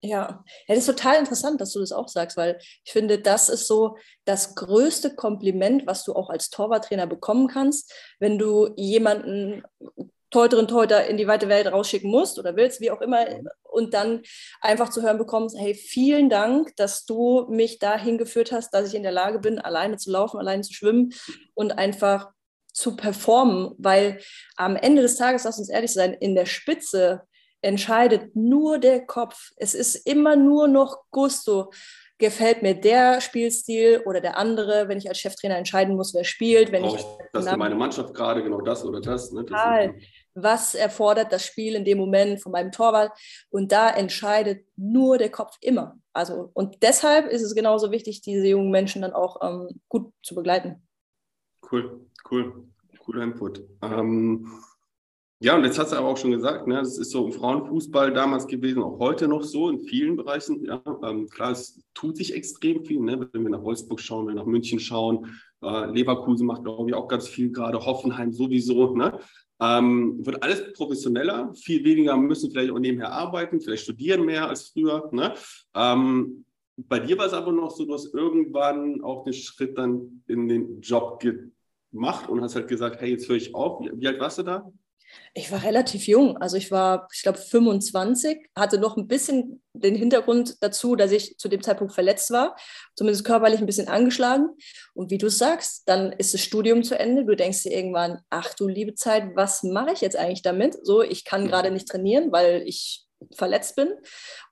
[0.00, 0.44] Ja.
[0.68, 3.66] ja, das ist total interessant, dass du das auch sagst, weil ich finde, das ist
[3.66, 9.62] so das größte Kompliment, was du auch als Torwarttrainer bekommen kannst, wenn du jemanden
[10.30, 13.26] Torhüterin, Torhüter in die weite Welt rausschicken musst oder willst, wie auch immer,
[13.62, 14.22] und dann
[14.60, 18.94] einfach zu hören bekommst, hey, vielen Dank, dass du mich dahin geführt hast, dass ich
[18.94, 21.14] in der Lage bin, alleine zu laufen, alleine zu schwimmen
[21.54, 22.30] und einfach
[22.78, 24.20] zu performen, weil
[24.56, 27.22] am Ende des Tages, lass uns ehrlich sein, in der Spitze
[27.60, 29.50] entscheidet nur der Kopf.
[29.56, 31.72] Es ist immer nur noch Gusto.
[32.18, 36.72] Gefällt mir der Spielstil oder der andere, wenn ich als Cheftrainer entscheiden muss, wer spielt.
[36.72, 39.30] Wenn ich, das für meine Mannschaft gerade genau das oder das.
[39.32, 39.44] Ne?
[39.44, 39.90] das
[40.34, 43.12] was erfordert das Spiel in dem Moment von meinem Torwart?
[43.50, 45.96] Und da entscheidet nur der Kopf immer.
[46.12, 50.34] Also, und deshalb ist es genauso wichtig, diese jungen Menschen dann auch ähm, gut zu
[50.34, 50.86] begleiten.
[51.70, 53.62] Cool, cool, cooler Input.
[53.82, 54.46] Ähm,
[55.40, 58.12] ja, und jetzt hast du aber auch schon gesagt, ne, das ist so im Frauenfußball
[58.12, 60.64] damals gewesen, auch heute noch so in vielen Bereichen.
[60.64, 64.34] Ja, ähm, klar, es tut sich extrem viel, ne, wenn wir nach Wolfsburg schauen, wenn
[64.34, 65.30] wir nach München schauen.
[65.62, 68.96] Äh, Leverkusen macht, glaube ich, auch ganz viel gerade, Hoffenheim sowieso.
[68.96, 69.20] Ne?
[69.60, 74.68] Ähm, wird alles professioneller, viel weniger müssen vielleicht auch nebenher arbeiten, vielleicht studieren mehr als
[74.68, 75.08] früher.
[75.12, 75.34] Ne?
[75.74, 76.44] Ähm,
[76.76, 80.48] bei dir war es aber noch so, du hast irgendwann auch den Schritt dann in
[80.48, 81.20] den Job
[81.92, 83.80] gemacht und hast halt gesagt, hey, jetzt höre ich auf.
[83.80, 84.70] Wie, alt warst du da?
[85.32, 89.94] Ich war relativ jung, also ich war, ich glaube, 25, hatte noch ein bisschen den
[89.94, 92.56] Hintergrund dazu, dass ich zu dem Zeitpunkt verletzt war,
[92.94, 94.48] zumindest körperlich ein bisschen angeschlagen.
[94.92, 97.24] Und wie du sagst, dann ist das Studium zu Ende.
[97.24, 100.76] Du denkst dir irgendwann, ach du liebe Zeit, was mache ich jetzt eigentlich damit?
[100.84, 103.88] So, ich kann gerade nicht trainieren, weil ich verletzt bin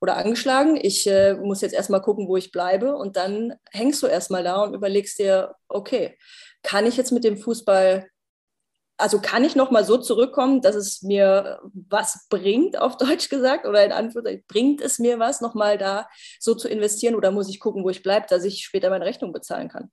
[0.00, 0.78] oder angeschlagen.
[0.80, 2.96] Ich äh, muss jetzt erstmal gucken, wo ich bleibe.
[2.96, 6.16] Und dann hängst du erstmal da und überlegst dir, okay,
[6.66, 8.10] kann ich jetzt mit dem Fußball,
[8.98, 13.84] also kann ich nochmal so zurückkommen, dass es mir was bringt, auf Deutsch gesagt, oder
[13.84, 16.08] in Anführungszeichen, bringt es mir was, nochmal da
[16.40, 19.32] so zu investieren oder muss ich gucken, wo ich bleibe, dass ich später meine Rechnung
[19.32, 19.90] bezahlen kann?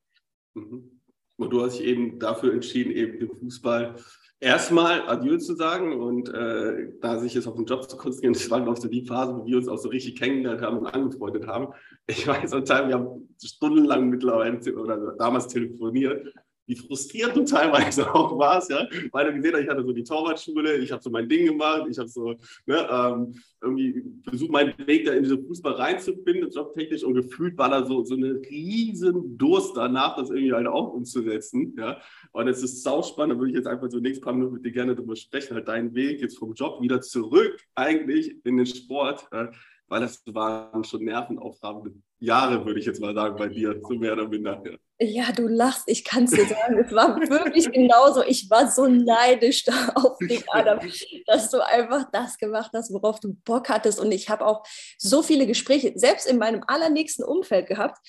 [0.56, 1.00] Mhm.
[1.38, 3.96] Und du hast dich eben dafür entschieden, eben den Fußball
[4.40, 8.34] erstmal Adieu zu sagen und äh, da sich jetzt auf den Job zu konzentrieren.
[8.34, 10.80] Das war, glaube ich, so die Phase, wo wir uns auch so richtig kennengelernt haben
[10.80, 11.74] und angefreundet haben.
[12.08, 16.34] Ich weiß, wir haben stundenlang mittlerweile oder damals telefoniert
[16.66, 20.04] wie frustrierend du teilweise auch warst, ja, weil du gesehen hast, ich hatte so die
[20.04, 24.74] Torwartschule, ich habe so mein Ding gemacht, ich habe so ne, ähm, irgendwie versucht, meinen
[24.86, 27.04] Weg da in diesen Fußball reinzufinden, jobtechnisch.
[27.04, 31.74] Und gefühlt war da so, so eine riesen Durst danach, das irgendwie halt auch umzusetzen,
[31.78, 32.00] ja,
[32.32, 34.72] und es ist sauspannend, da würde ich jetzt einfach so nächstes paar Minuten mit dir
[34.72, 39.28] gerne darüber sprechen, halt deinen Weg jetzt vom Job wieder zurück eigentlich in den Sport,
[39.32, 39.52] ja,
[39.88, 44.14] weil das waren schon nervenaufreibende Jahre, würde ich jetzt mal sagen, bei dir, so mehr
[44.14, 44.62] oder minder.
[45.00, 45.32] Ja.
[45.34, 48.24] Du lachst, ich kann es dir sagen, es war wirklich genauso.
[48.24, 49.66] Ich war so neidisch
[49.96, 50.80] auf dich, Adam,
[51.26, 54.00] dass du einfach das gemacht hast, worauf du Bock hattest.
[54.00, 54.64] Und ich habe auch
[54.98, 58.00] so viele Gespräche, selbst in meinem allernächsten Umfeld gehabt,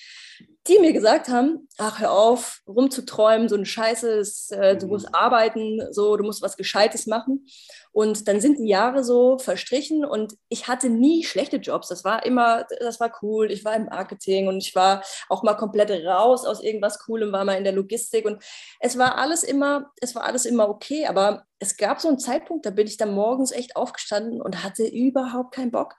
[0.67, 5.15] die mir gesagt haben, ach, hör auf, rumzuträumen, so eine Scheiße, äh, du musst mhm.
[5.15, 7.45] arbeiten, so, du musst was Gescheites machen.
[7.91, 11.87] Und dann sind die Jahre so verstrichen und ich hatte nie schlechte Jobs.
[11.87, 13.49] Das war immer, das war cool.
[13.49, 17.45] Ich war im Marketing und ich war auch mal komplett raus aus irgendwas Coolem, war
[17.45, 18.43] mal in der Logistik und
[18.81, 21.05] es war alles immer, es war alles immer okay.
[21.05, 24.85] Aber es gab so einen Zeitpunkt, da bin ich dann morgens echt aufgestanden und hatte
[24.85, 25.95] überhaupt keinen Bock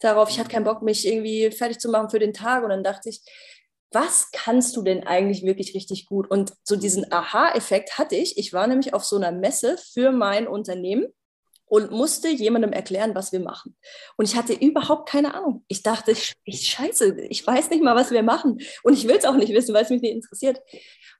[0.00, 0.28] darauf.
[0.28, 2.62] Ich hatte keinen Bock, mich irgendwie fertig zu machen für den Tag.
[2.62, 3.22] Und dann dachte ich,
[3.90, 6.30] was kannst du denn eigentlich wirklich richtig gut?
[6.30, 8.36] Und so diesen Aha-Effekt hatte ich.
[8.36, 11.06] Ich war nämlich auf so einer Messe für mein Unternehmen
[11.68, 13.76] und musste jemandem erklären, was wir machen.
[14.16, 15.64] Und ich hatte überhaupt keine Ahnung.
[15.68, 18.58] Ich dachte, ich, ich scheiße, ich weiß nicht mal, was wir machen.
[18.82, 20.60] Und ich will es auch nicht wissen, weil es mich nicht interessiert.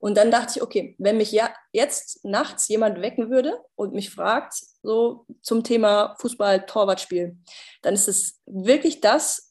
[0.00, 4.10] Und dann dachte ich, okay, wenn mich ja jetzt nachts jemand wecken würde und mich
[4.10, 7.36] fragt, so zum Thema Fußball, Torwartspiel,
[7.82, 9.47] dann ist es wirklich das,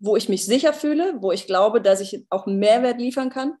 [0.00, 3.54] wo ich mich sicher fühle, wo ich glaube, dass ich auch einen Mehrwert liefern kann.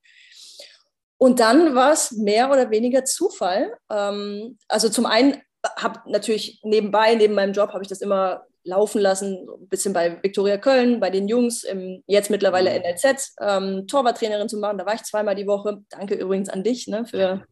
[1.18, 3.76] Und dann war es mehr oder weniger Zufall.
[3.90, 5.40] Ähm, also zum einen
[5.76, 9.92] habe natürlich nebenbei, neben meinem Job, habe ich das immer laufen lassen, so ein bisschen
[9.92, 12.82] bei Viktoria Köln, bei den Jungs, im, jetzt mittlerweile mhm.
[12.82, 14.78] NLZ, ähm, Torwarttrainerin zu machen.
[14.78, 15.78] Da war ich zweimal die Woche.
[15.90, 17.42] Danke übrigens an dich ne, für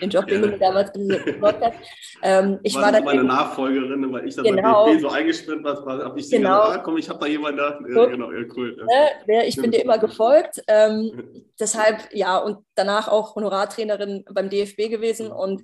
[0.00, 0.92] den Job, den du mir damals
[1.24, 1.74] gesagt hast.
[2.22, 5.64] Ähm, ich war, war dann meine Nachfolgerin, weil ich dann genau, bei DFB so eingespannt
[5.64, 6.60] war, habe ich genau.
[6.60, 7.78] gesagt, ah, komm, ich habe da jemanden da.
[7.94, 8.76] Ja, genau, ja, cool.
[9.26, 10.62] Ne, ich bin dir immer gefolgt.
[10.68, 15.32] Ähm, deshalb, ja, und danach auch Honorartrainerin beim DFB gewesen mhm.
[15.32, 15.62] und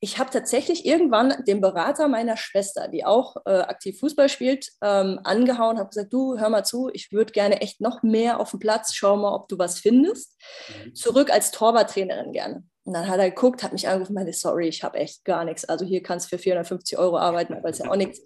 [0.00, 5.18] ich habe tatsächlich irgendwann den Berater meiner Schwester, die auch äh, aktiv Fußball spielt, ähm,
[5.24, 8.60] angehauen, habe gesagt, du, hör mal zu, ich würde gerne echt noch mehr auf dem
[8.60, 10.36] Platz, schau mal, ob du was findest.
[10.84, 10.94] Mhm.
[10.94, 12.62] Zurück als Torwarttrainerin gerne.
[12.84, 15.64] Und dann hat er geguckt, hat mich angerufen, meinte, sorry, ich habe echt gar nichts.
[15.64, 18.20] Also hier kannst du für 450 Euro arbeiten, aber ist ja auch nichts.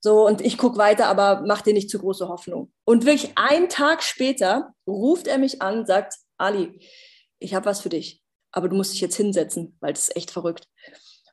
[0.00, 2.72] So, und ich gucke weiter, aber mach dir nicht zu große Hoffnung.
[2.84, 6.78] Und wirklich einen Tag später ruft er mich an, sagt, Ali,
[7.38, 10.30] ich habe was für dich aber du musst dich jetzt hinsetzen, weil das ist echt
[10.30, 10.66] verrückt.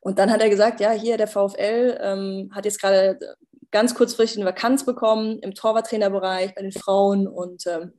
[0.01, 3.17] Und dann hat er gesagt, ja, hier der VfL ähm, hat jetzt gerade
[3.71, 7.91] ganz kurzfristig eine Vakanz bekommen im Torwarttrainerbereich bei den Frauen und ähm,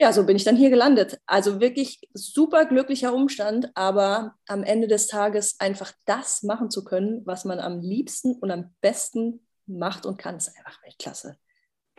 [0.00, 1.18] ja, so bin ich dann hier gelandet.
[1.26, 7.22] Also wirklich super glücklicher Umstand, aber am Ende des Tages einfach das machen zu können,
[7.26, 11.36] was man am liebsten und am besten macht und kann, ist einfach Weltklasse.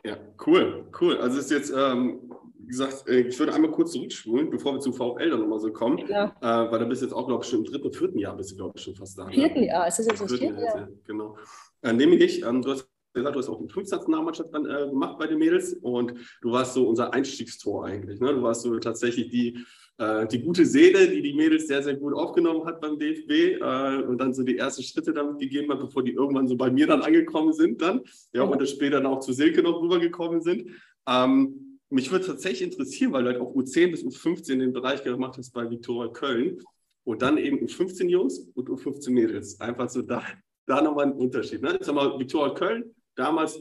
[0.03, 1.19] Ja, cool, cool.
[1.19, 2.28] Also ist jetzt ähm,
[2.69, 5.99] gesagt, äh, ich würde einmal kurz zurückspulen, bevor wir zum VfL dann nochmal so kommen,
[6.07, 6.35] ja.
[6.39, 8.51] äh, weil da bist du jetzt auch, glaube ich, schon im dritten, vierten Jahr bist
[8.51, 9.25] du, glaube ich, schon fast da.
[9.25, 9.33] Ne?
[9.33, 10.87] Vierten Jahr, ist das jetzt das vierte Jahr?
[11.05, 11.37] Genau.
[11.81, 13.97] Äh, nämlich, ähm, du hast gesagt, du hast auch die 15.
[13.97, 18.19] Nationalmannschaft dann äh, gemacht bei den Mädels und du warst so unser Einstiegstor eigentlich.
[18.19, 18.33] Ne?
[18.33, 19.65] Du warst so tatsächlich die,
[19.97, 24.03] äh, die gute Seele, die die Mädels sehr, sehr gut aufgenommen hat beim DFB äh,
[24.03, 26.87] und dann so die ersten Schritte damit gegeben hat, bevor die irgendwann so bei mir
[26.87, 28.01] dann angekommen sind dann.
[28.33, 28.51] Ja, mhm.
[28.51, 30.69] und dann später dann auch zu Silke noch rübergekommen sind.
[31.07, 35.37] Ähm, mich würde tatsächlich interessieren, weil du halt auch U10 bis U15 den Bereich gemacht
[35.37, 36.61] hast bei Viktoria Köln
[37.03, 39.59] und dann eben U15 Jungs und U15 Mädels.
[39.59, 40.23] Einfach so da,
[40.67, 41.61] da nochmal ein Unterschied.
[41.61, 41.77] Ne?
[41.81, 43.59] Sag mal, Viktoria Köln, damals,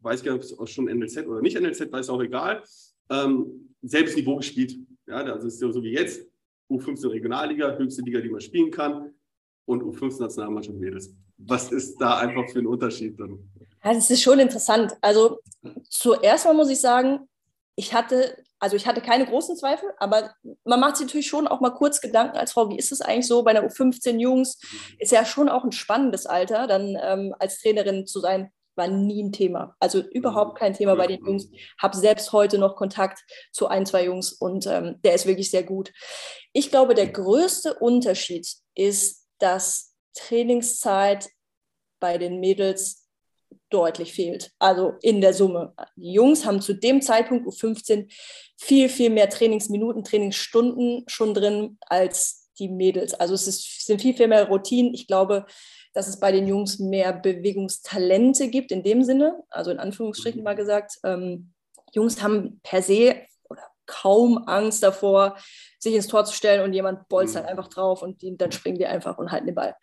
[0.00, 2.62] weiß ich gar nicht, ob es schon NLZ oder nicht NLZ, weiß auch egal,
[3.10, 4.76] ähm, selbes Niveau gespielt.
[5.06, 6.26] Ja, also ist ja so wie jetzt,
[6.70, 9.14] U15 Regionalliga, höchste Liga, die man spielen kann
[9.66, 11.14] und U15 Nationalmannschaft Mädels.
[11.38, 13.38] Was ist da einfach für ein Unterschied dann?
[13.84, 14.96] Ja, das ist schon interessant.
[15.00, 15.38] Also
[15.88, 17.20] zuerst mal muss ich sagen,
[17.78, 21.60] ich hatte, also ich hatte keine großen Zweifel, aber man macht sich natürlich schon auch
[21.60, 24.58] mal kurz Gedanken als Frau, wie ist es eigentlich so bei einer U15 Jungs?
[24.98, 29.22] Ist ja schon auch ein spannendes Alter, dann ähm, als Trainerin zu sein, war nie
[29.22, 29.76] ein Thema.
[29.78, 31.48] Also überhaupt kein Thema bei den Jungs.
[31.80, 33.20] Habe selbst heute noch Kontakt
[33.52, 35.92] zu ein, zwei Jungs und ähm, der ist wirklich sehr gut.
[36.52, 41.28] Ich glaube, der größte Unterschied ist, dass Trainingszeit
[42.00, 43.07] bei den Mädels
[43.70, 44.52] deutlich fehlt.
[44.58, 45.74] Also in der Summe.
[45.96, 48.10] Die Jungs haben zu dem Zeitpunkt U15
[48.56, 53.14] viel, viel mehr Trainingsminuten, Trainingsstunden schon drin als die Mädels.
[53.14, 54.94] Also es ist, sind viel, viel mehr Routinen.
[54.94, 55.46] Ich glaube,
[55.92, 60.56] dass es bei den Jungs mehr Bewegungstalente gibt in dem Sinne, also in Anführungsstrichen mal
[60.56, 60.98] gesagt.
[61.04, 61.52] Ähm,
[61.92, 63.16] Jungs haben per se
[63.88, 65.36] kaum Angst davor,
[65.80, 67.46] sich ins Tor zu stellen und jemand bolzt mhm.
[67.46, 69.74] einfach drauf und die, dann springen die einfach und halten den Ball.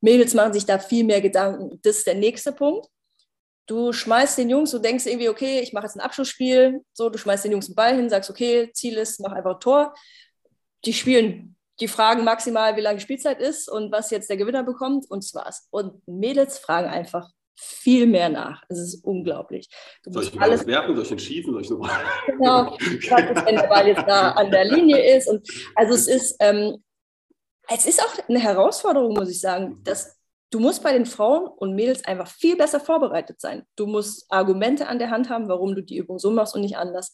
[0.00, 1.78] Mädels machen sich da viel mehr Gedanken.
[1.82, 2.88] Das ist der nächste Punkt
[3.66, 7.18] du schmeißt den Jungs, du denkst irgendwie, okay, ich mache jetzt ein Abschlussspiel, so, du
[7.18, 9.94] schmeißt den Jungs einen Ball hin, sagst, okay, Ziel ist, mach einfach ein Tor.
[10.84, 14.62] Die spielen, die fragen maximal, wie lange die Spielzeit ist und was jetzt der Gewinner
[14.62, 15.66] bekommt und das war's.
[15.70, 18.62] Und Mädels fragen einfach viel mehr nach.
[18.68, 19.68] Es ist unglaublich.
[20.02, 21.78] Du soll ich alles werfen, soll ich ihn schießen, soll ich so
[22.26, 25.28] Genau, wenn der Ball jetzt da an der Linie ist.
[25.28, 26.82] Und also es ist, ähm,
[27.68, 30.18] es ist auch eine Herausforderung, muss ich sagen, dass
[30.50, 33.64] du musst bei den Frauen und Mädels einfach viel besser vorbereitet sein.
[33.76, 36.76] Du musst Argumente an der Hand haben, warum du die Übung so machst und nicht
[36.76, 37.12] anders.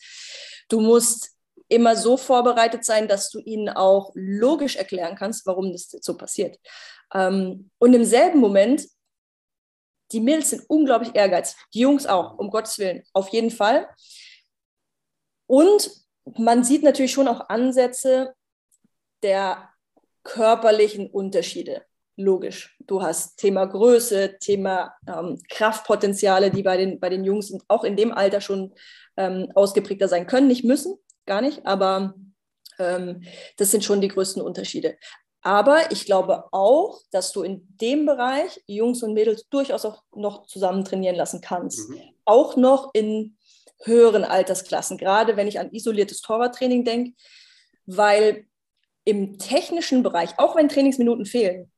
[0.68, 1.31] Du musst
[1.68, 6.59] immer so vorbereitet sein, dass du ihnen auch logisch erklären kannst, warum das so passiert.
[7.14, 8.87] Ähm, und im selben Moment,
[10.12, 13.88] die Mädels sind unglaublich ehrgeizig, die Jungs auch, um Gottes Willen, auf jeden Fall.
[15.46, 15.90] Und
[16.37, 18.35] man sieht natürlich schon auch Ansätze
[19.23, 19.68] der
[20.23, 21.85] körperlichen Unterschiede
[22.16, 22.77] logisch.
[22.81, 27.96] Du hast Thema Größe, Thema ähm, Kraftpotenziale, die bei den, bei den Jungs auch in
[27.96, 28.75] dem Alter schon
[29.16, 30.96] ähm, ausgeprägter sein können, nicht müssen,
[31.27, 32.14] gar nicht, aber
[32.79, 33.23] ähm,
[33.57, 34.96] das sind schon die größten Unterschiede.
[35.42, 40.46] Aber ich glaube auch, dass du in dem Bereich Jungs und Mädels durchaus auch noch
[40.46, 41.88] zusammen trainieren lassen kannst.
[41.88, 42.00] Mhm.
[42.24, 43.37] Auch noch in
[43.85, 47.12] höheren Altersklassen, gerade wenn ich an isoliertes Torwarttraining denke,
[47.87, 48.44] weil
[49.05, 51.72] im technischen Bereich, auch wenn Trainingsminuten fehlen,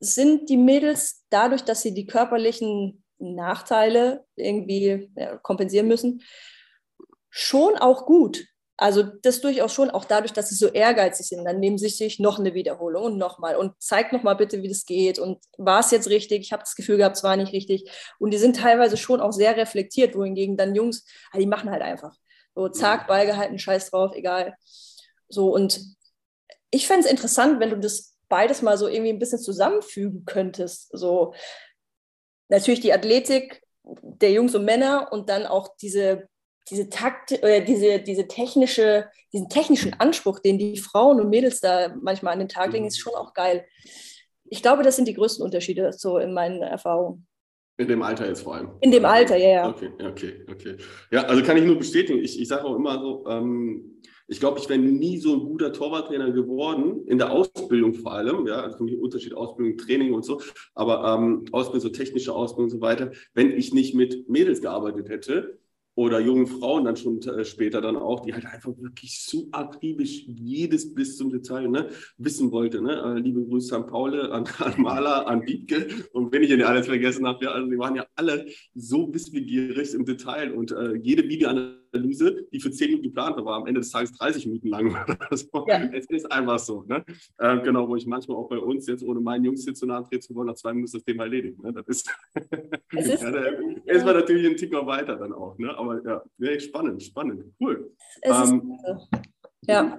[0.00, 6.22] sind die Mädels dadurch, dass sie die körperlichen Nachteile irgendwie ja, kompensieren müssen,
[7.30, 8.44] schon auch gut.
[8.76, 12.18] Also das durchaus schon, auch dadurch, dass sie so ehrgeizig sind, dann nehmen sie sich
[12.18, 15.92] noch eine Wiederholung und nochmal und zeigt nochmal bitte, wie das geht und war es
[15.92, 16.40] jetzt richtig?
[16.40, 17.88] Ich habe das Gefühl gehabt, es war nicht richtig.
[18.18, 21.82] Und die sind teilweise schon auch sehr reflektiert, wohingegen dann Jungs, ah, die machen halt
[21.82, 22.16] einfach.
[22.56, 24.54] So, zack, Ball gehalten, scheiß drauf, egal.
[25.28, 25.80] So, und
[26.70, 30.88] ich fände es interessant, wenn du das beides mal so irgendwie ein bisschen zusammenfügen könntest.
[30.96, 31.34] So,
[32.48, 36.28] natürlich die Athletik der Jungs und Männer und dann auch diese
[36.70, 41.94] diese Takt oder diese, diese technische, diesen technischen Anspruch, den die Frauen und Mädels da
[42.00, 43.66] manchmal an den Tag legen, ist schon auch geil.
[44.44, 47.26] Ich glaube, das sind die größten Unterschiede so in meinen Erfahrungen.
[47.76, 48.70] In dem Alter jetzt vor allem.
[48.80, 49.68] In dem Alter, ja, ja.
[49.68, 50.76] Okay, okay, okay.
[51.10, 52.20] Ja, also kann ich nur bestätigen.
[52.20, 55.72] Ich, ich sage auch immer so, ähm, ich glaube, ich wäre nie so ein guter
[55.72, 60.24] Torwarttrainer geworden, in der Ausbildung vor allem, ja, also für mich Unterschied Ausbildung, Training und
[60.24, 60.40] so,
[60.74, 65.08] aber ähm, Ausbildung, so technische Ausbildung und so weiter, wenn ich nicht mit Mädels gearbeitet
[65.08, 65.58] hätte,
[65.96, 70.24] oder jungen Frauen dann schon äh, später dann auch, die halt einfach wirklich so akribisch
[70.26, 72.82] jedes bis zum Detail ne, wissen wollte.
[72.82, 73.00] Ne?
[73.16, 76.86] Äh, liebe Grüße an Paul, an, an Maler, an Wiebke und wenn ich ihr alles
[76.86, 81.28] vergessen habe, ja, also die waren ja alle so wissbegierig im Detail und äh, jede
[81.28, 84.96] Videoanalyse, die für 10 Minuten geplant war, war am Ende des Tages 30 Minuten lang.
[85.30, 85.64] so.
[85.66, 85.84] ja.
[85.92, 86.82] Es ist einfach so.
[86.82, 87.04] Ne?
[87.38, 90.02] Äh, genau, wo ich manchmal auch bei uns jetzt, ohne meinen Jungs hier zu nahe
[90.04, 91.62] treten zu wollen, nach zwei Minuten das Thema erledigt.
[91.62, 91.72] Ne?
[91.72, 92.10] Das ist,
[92.96, 93.42] es ist, ja, da,
[93.86, 95.56] ist man natürlich ein Ticker weiter dann auch.
[95.58, 95.76] Ne?
[95.76, 97.92] aber ja, ja spannend, spannend, cool.
[98.22, 98.78] Ähm,
[99.66, 99.98] ja.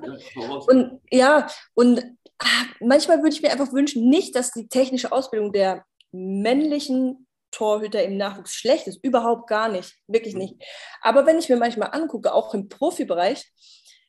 [0.67, 2.03] Und ja, und
[2.39, 7.24] ah, manchmal würde ich mir einfach wünschen, nicht, dass die technische Ausbildung der männlichen
[7.55, 10.41] Torhüter im Nachwuchs schlecht ist, überhaupt gar nicht, wirklich mhm.
[10.41, 10.55] nicht.
[11.01, 13.49] Aber wenn ich mir manchmal angucke, auch im Profibereich,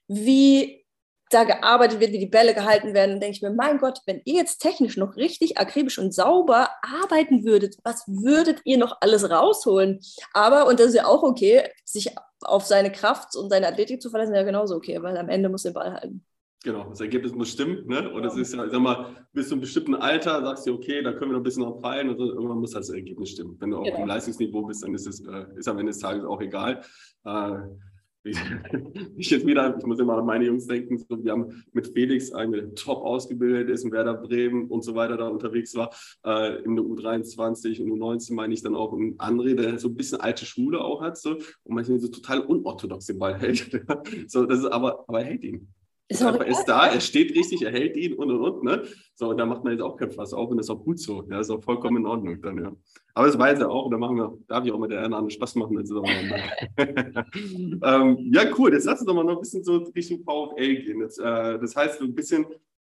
[0.09, 0.85] wie
[1.31, 4.21] da gearbeitet wird, wie die Bälle gehalten werden, dann denke ich mir, mein Gott, wenn
[4.25, 6.71] ihr jetzt technisch noch richtig akribisch und sauber
[7.03, 10.01] arbeiten würdet, was würdet ihr noch alles rausholen?
[10.33, 14.11] Aber, und das ist ja auch okay, sich auf seine Kraft und seine Athletik zu
[14.11, 16.25] verlassen, ja genauso okay, weil am Ende muss der Ball halten.
[16.65, 17.87] Genau, das Ergebnis muss stimmen.
[17.87, 18.11] Ne?
[18.11, 21.13] Und das ist ja, sag mal, bis zu einem bestimmten Alter sagst du, okay, da
[21.13, 23.57] können wir noch ein bisschen noch feilen und irgendwann muss das Ergebnis stimmen.
[23.61, 23.91] Wenn du genau.
[23.91, 26.83] auf dem Leistungsniveau bist, dann ist es äh, ist am Ende des Tages auch egal.
[27.25, 27.59] Äh,
[29.17, 32.33] ich jetzt wieder, ich muss immer an meine Jungs denken, so, wir haben mit Felix
[32.33, 35.91] einen top ausgebildet ist, in Werder Bremen und so weiter da unterwegs war,
[36.25, 39.95] äh, in der U23 und U19 meine ich dann auch und André, der so ein
[39.95, 43.71] bisschen alte Schule auch hat so, und manchmal so total unorthodox den Ball hält.
[44.27, 45.69] so, das ist aber, aber er hält ihn.
[46.09, 48.63] Ist er ist da, er steht richtig, er hält ihn und und und.
[48.63, 48.85] Ne?
[49.17, 51.01] So, und da macht man jetzt auch kein Fass auf und das ist auch gut
[51.01, 51.27] so.
[51.29, 52.73] Ja, ist auch vollkommen in Ordnung dann, ja.
[53.15, 55.31] Aber das weiß er auch und da machen wir, darf ich auch mit der einen
[55.31, 55.77] Spaß machen.
[56.79, 58.73] ähm, ja, cool.
[58.73, 61.01] Jetzt lass uns doch mal noch ein bisschen so Richtung VfL gehen.
[61.01, 62.47] Jetzt, äh, das heißt, so ein bisschen,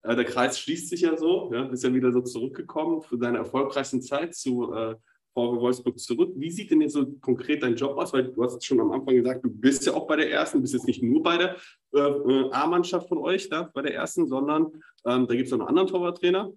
[0.03, 3.39] äh, der Kreis schließt sich ja so, ja, bist ja wieder so zurückgekommen für deine
[3.39, 4.95] erfolgreichsten Zeit zu äh,
[5.33, 6.33] VW Wolfsburg zurück.
[6.35, 8.13] Wie sieht denn jetzt so konkret dein Job aus?
[8.13, 10.73] Weil du hast schon am Anfang gesagt, du bist ja auch bei der ersten, bist
[10.73, 11.55] jetzt nicht nur bei der
[11.93, 14.67] äh, äh A-Mannschaft von euch, da, bei der ersten, sondern
[15.05, 16.51] ähm, da gibt es noch einen anderen Torwarttrainer.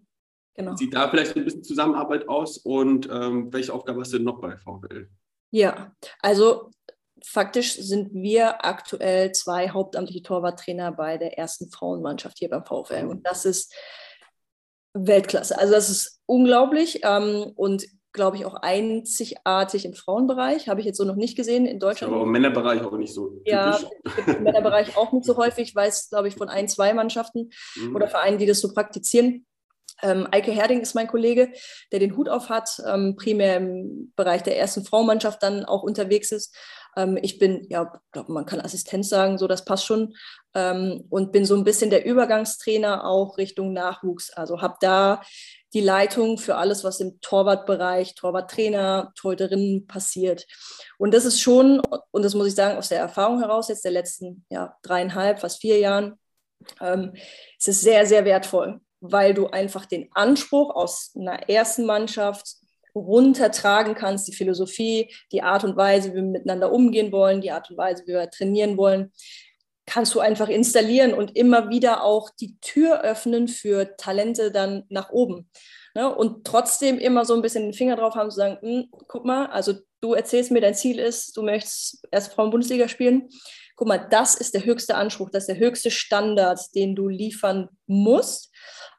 [0.56, 0.76] Genau.
[0.76, 4.40] Sieht da vielleicht ein bisschen Zusammenarbeit aus und ähm, welche Aufgabe hast du denn noch
[4.40, 5.08] bei VWL?
[5.50, 6.70] Ja, also
[7.24, 13.06] faktisch sind wir aktuell zwei hauptamtliche Torwarttrainer bei der ersten Frauenmannschaft hier beim VfL.
[13.06, 13.74] Und das ist
[14.94, 15.58] Weltklasse.
[15.58, 17.00] Also das ist unglaublich.
[17.02, 17.84] Ähm, und
[18.14, 20.68] glaube ich, auch einzigartig im Frauenbereich.
[20.68, 22.14] Habe ich jetzt so noch nicht gesehen in Deutschland.
[22.14, 23.28] Aber im Männerbereich auch nicht so.
[23.28, 23.52] Typisch.
[23.52, 23.78] Ja,
[24.26, 25.68] im Männerbereich auch nicht so häufig.
[25.68, 27.94] Ich weiß, glaube ich, von ein, zwei Mannschaften mhm.
[27.94, 29.44] oder Vereinen, die das so praktizieren.
[30.02, 31.52] Ähm, Eike Herding ist mein Kollege,
[31.92, 36.30] der den Hut auf hat, ähm, primär im Bereich der ersten Frauenmannschaft dann auch unterwegs
[36.32, 36.56] ist.
[36.96, 40.14] Ähm, ich bin, ja, glaube man kann Assistenz sagen, so das passt schon.
[40.54, 44.30] Ähm, und bin so ein bisschen der Übergangstrainer auch Richtung Nachwuchs.
[44.30, 45.20] Also habe da
[45.74, 50.46] die Leitung für alles, was im Torwartbereich, Torwarttrainer, Torhüterinnen passiert.
[50.98, 53.92] Und das ist schon, und das muss ich sagen, aus der Erfahrung heraus, jetzt der
[53.92, 56.18] letzten ja, dreieinhalb, fast vier Jahren,
[56.80, 57.12] ähm,
[57.58, 62.56] es ist sehr, sehr wertvoll, weil du einfach den Anspruch aus einer ersten Mannschaft
[62.94, 67.70] runtertragen kannst, die Philosophie, die Art und Weise, wie wir miteinander umgehen wollen, die Art
[67.70, 69.12] und Weise, wie wir trainieren wollen,
[69.86, 75.10] kannst du einfach installieren und immer wieder auch die Tür öffnen für Talente dann nach
[75.10, 75.50] oben.
[75.94, 76.12] Ne?
[76.12, 79.46] Und trotzdem immer so ein bisschen den Finger drauf haben, zu sagen, hm, guck mal,
[79.46, 83.28] also du erzählst mir, dein Ziel ist, du möchtest erst Frauen-Bundesliga spielen.
[83.76, 87.68] guck mal, das ist der höchste Anspruch, das ist der höchste Standard, den du liefern
[87.86, 88.52] musst.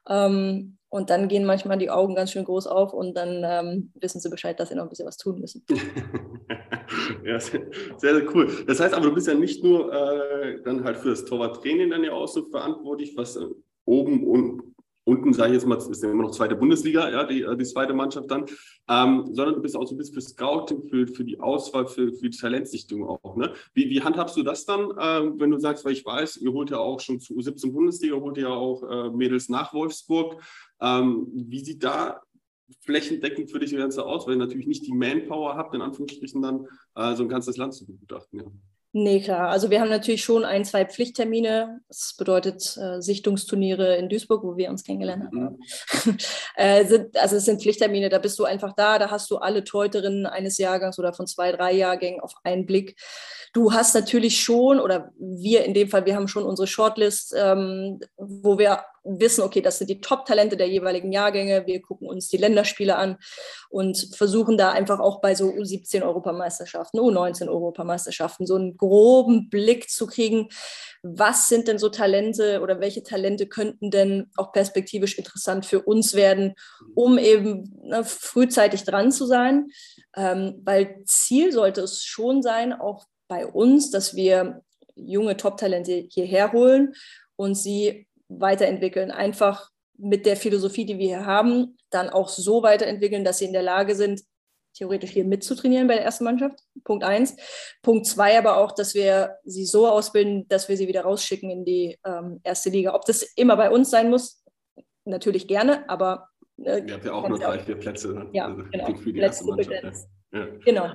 [0.08, 4.18] Ähm, und dann gehen manchmal die Augen ganz schön groß auf und dann ähm, wissen
[4.18, 5.62] sie Bescheid, dass sie noch ein bisschen was tun müssen.
[7.24, 7.66] ja, sehr,
[7.98, 8.48] sehr cool.
[8.66, 12.02] Das heißt aber, du bist ja nicht nur äh, dann halt für das Torwarttraining dann
[12.02, 13.44] ja auch so verantwortlich, was äh,
[13.84, 14.62] oben und
[15.06, 17.64] unten, sage ich jetzt mal, ist ja immer noch zweite Bundesliga, ja, die, äh, die
[17.64, 18.44] zweite Mannschaft dann,
[18.88, 22.12] ähm, sondern du bist auch so ein bisschen für Scouting, für, für die Auswahl, für,
[22.12, 23.36] für die Talentsichtung auch.
[23.36, 23.52] Ne?
[23.72, 26.70] Wie, wie handhabst du das dann, ähm, wenn du sagst, weil ich weiß, ihr holt
[26.70, 30.42] ja auch schon zu U17 Bundesliga, holt ja auch äh, Mädels nach Wolfsburg.
[30.80, 32.20] Ähm, wie sieht da
[32.80, 36.42] flächendeckend für dich das Ganze aus, weil ihr natürlich nicht die Manpower habt, in Anführungsstrichen
[36.42, 38.40] dann, äh, so ein ganzes Land zu begutachten.
[38.40, 38.46] Ja.
[38.98, 39.50] Nee, klar.
[39.50, 41.80] Also wir haben natürlich schon ein, zwei Pflichttermine.
[41.86, 45.58] Das bedeutet äh, Sichtungsturniere in Duisburg, wo wir uns kennengelernt haben.
[46.06, 46.16] Mhm.
[46.56, 49.64] äh, sind, also es sind Pflichttermine, da bist du einfach da, da hast du alle
[49.64, 52.98] Teuterinnen eines Jahrgangs oder von zwei, drei Jahrgängen auf einen Blick.
[53.52, 58.00] Du hast natürlich schon, oder wir in dem Fall, wir haben schon unsere Shortlist, ähm,
[58.16, 61.66] wo wir wissen, okay, das sind die Top-Talente der jeweiligen Jahrgänge.
[61.66, 63.16] Wir gucken uns die Länderspiele an
[63.70, 70.48] und versuchen da einfach auch bei so U17-Europameisterschaften, U19-Europameisterschaften so einen groben Blick zu kriegen,
[71.02, 76.14] was sind denn so Talente oder welche Talente könnten denn auch perspektivisch interessant für uns
[76.14, 76.54] werden,
[76.94, 79.68] um eben ne, frühzeitig dran zu sein.
[80.16, 84.62] Ähm, weil Ziel sollte es schon sein, auch bei uns, dass wir
[84.94, 86.94] junge Top-Talente hierher holen
[87.36, 89.10] und sie weiterentwickeln.
[89.10, 93.52] Einfach mit der Philosophie, die wir hier haben, dann auch so weiterentwickeln, dass sie in
[93.52, 94.22] der Lage sind,
[94.74, 96.60] theoretisch hier mitzutrainieren bei der ersten Mannschaft.
[96.84, 97.34] Punkt eins.
[97.82, 101.64] Punkt zwei aber auch, dass wir sie so ausbilden, dass wir sie wieder rausschicken in
[101.64, 102.94] die ähm, erste Liga.
[102.94, 104.44] Ob das immer bei uns sein muss,
[105.04, 106.28] natürlich gerne, aber.
[106.62, 108.12] Äh, Ihr habt ja auch nur drei, vier Plätze.
[108.12, 108.28] Ne?
[108.32, 108.94] Ja, also genau.
[108.96, 110.08] Für die erste Mannschaft.
[110.32, 110.46] Ja.
[110.64, 110.90] Genau.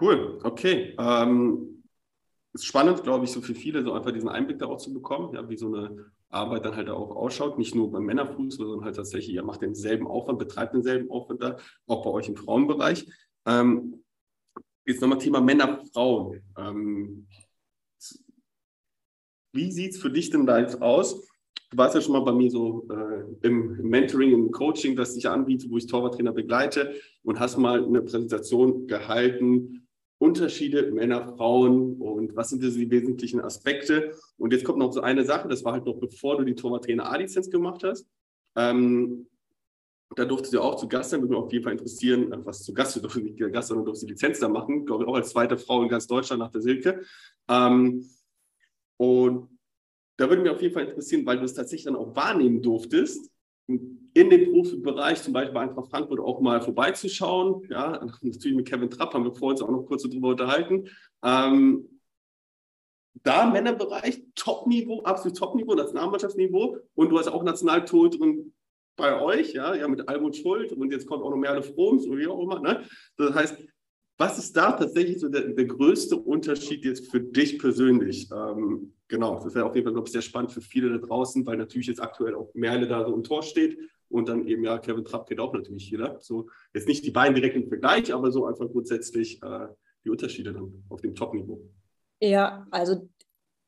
[0.00, 0.96] Cool, okay.
[0.98, 1.77] Ähm,
[2.58, 5.48] ist spannend, glaube ich, so für viele, so einfach diesen Einblick darauf zu bekommen, ja,
[5.48, 7.58] wie so eine Arbeit dann halt auch ausschaut.
[7.58, 11.56] Nicht nur beim Männerfußball, sondern halt tatsächlich, ihr macht denselben Aufwand, betreibt denselben Aufwand da,
[11.86, 13.06] auch bei euch im Frauenbereich.
[13.46, 14.02] Ähm,
[14.86, 16.42] jetzt nochmal Thema Männer, Frauen.
[16.56, 17.26] Ähm,
[19.52, 21.26] wie sieht es für dich denn da jetzt aus?
[21.70, 25.28] Du warst ja schon mal bei mir so äh, im Mentoring, im Coaching, das ich
[25.28, 29.87] anbiete, wo ich Torwarttrainer begleite und hast mal eine Präsentation gehalten,
[30.18, 34.14] Unterschiede Männer, Frauen und was sind die wesentlichen Aspekte.
[34.36, 37.10] Und jetzt kommt noch so eine Sache, das war halt noch bevor du die Torwarttrainer
[37.10, 38.08] A-Lizenz gemacht hast.
[38.56, 39.28] Ähm,
[40.16, 42.64] da durfte sie auch zu Gast sein, würde mich auf jeden Fall interessieren, äh, was
[42.64, 45.14] zu Gast, du durfte nicht Gast, sondern durfte die Lizenz da machen, glaube ich auch
[45.14, 47.02] als zweite Frau in ganz Deutschland nach der Silke.
[47.48, 48.04] Ähm,
[48.96, 49.48] und
[50.16, 53.30] da würde mich auf jeden Fall interessieren, weil du es tatsächlich dann auch wahrnehmen durftest,
[54.14, 57.66] in dem Profibereich, zum Beispiel bei Eintracht Frankfurt, auch mal vorbeizuschauen.
[57.70, 60.88] Ja, natürlich mit Kevin Trapp haben wir vorhin auch noch kurz darüber unterhalten.
[61.22, 62.00] Ähm,
[63.22, 66.78] da Männerbereich, Top-Niveau, absolut Top-Niveau, Nationalmannschaftsniveau.
[66.94, 68.52] Und du hast auch Nationaltorhüterin
[68.96, 72.18] bei euch, ja, ja, mit Almut Schuld und jetzt kommt auch noch Merle Froms oder
[72.18, 72.60] wie auch immer.
[72.60, 72.84] Ne?
[73.16, 73.56] Das heißt,
[74.18, 78.28] was ist da tatsächlich so der, der größte Unterschied jetzt für dich persönlich?
[78.32, 81.46] Ähm, genau, das wäre auf jeden Fall, glaube ich, sehr spannend für viele da draußen,
[81.46, 84.78] weil natürlich jetzt aktuell auch Merle da so im Tor steht und dann eben, ja,
[84.78, 86.16] Kevin Trapp geht auch natürlich hier.
[86.20, 89.68] So, jetzt nicht die beiden direkt im Vergleich, aber so einfach grundsätzlich äh,
[90.04, 91.60] die Unterschiede dann auf dem Top-Niveau.
[92.20, 93.08] Ja, also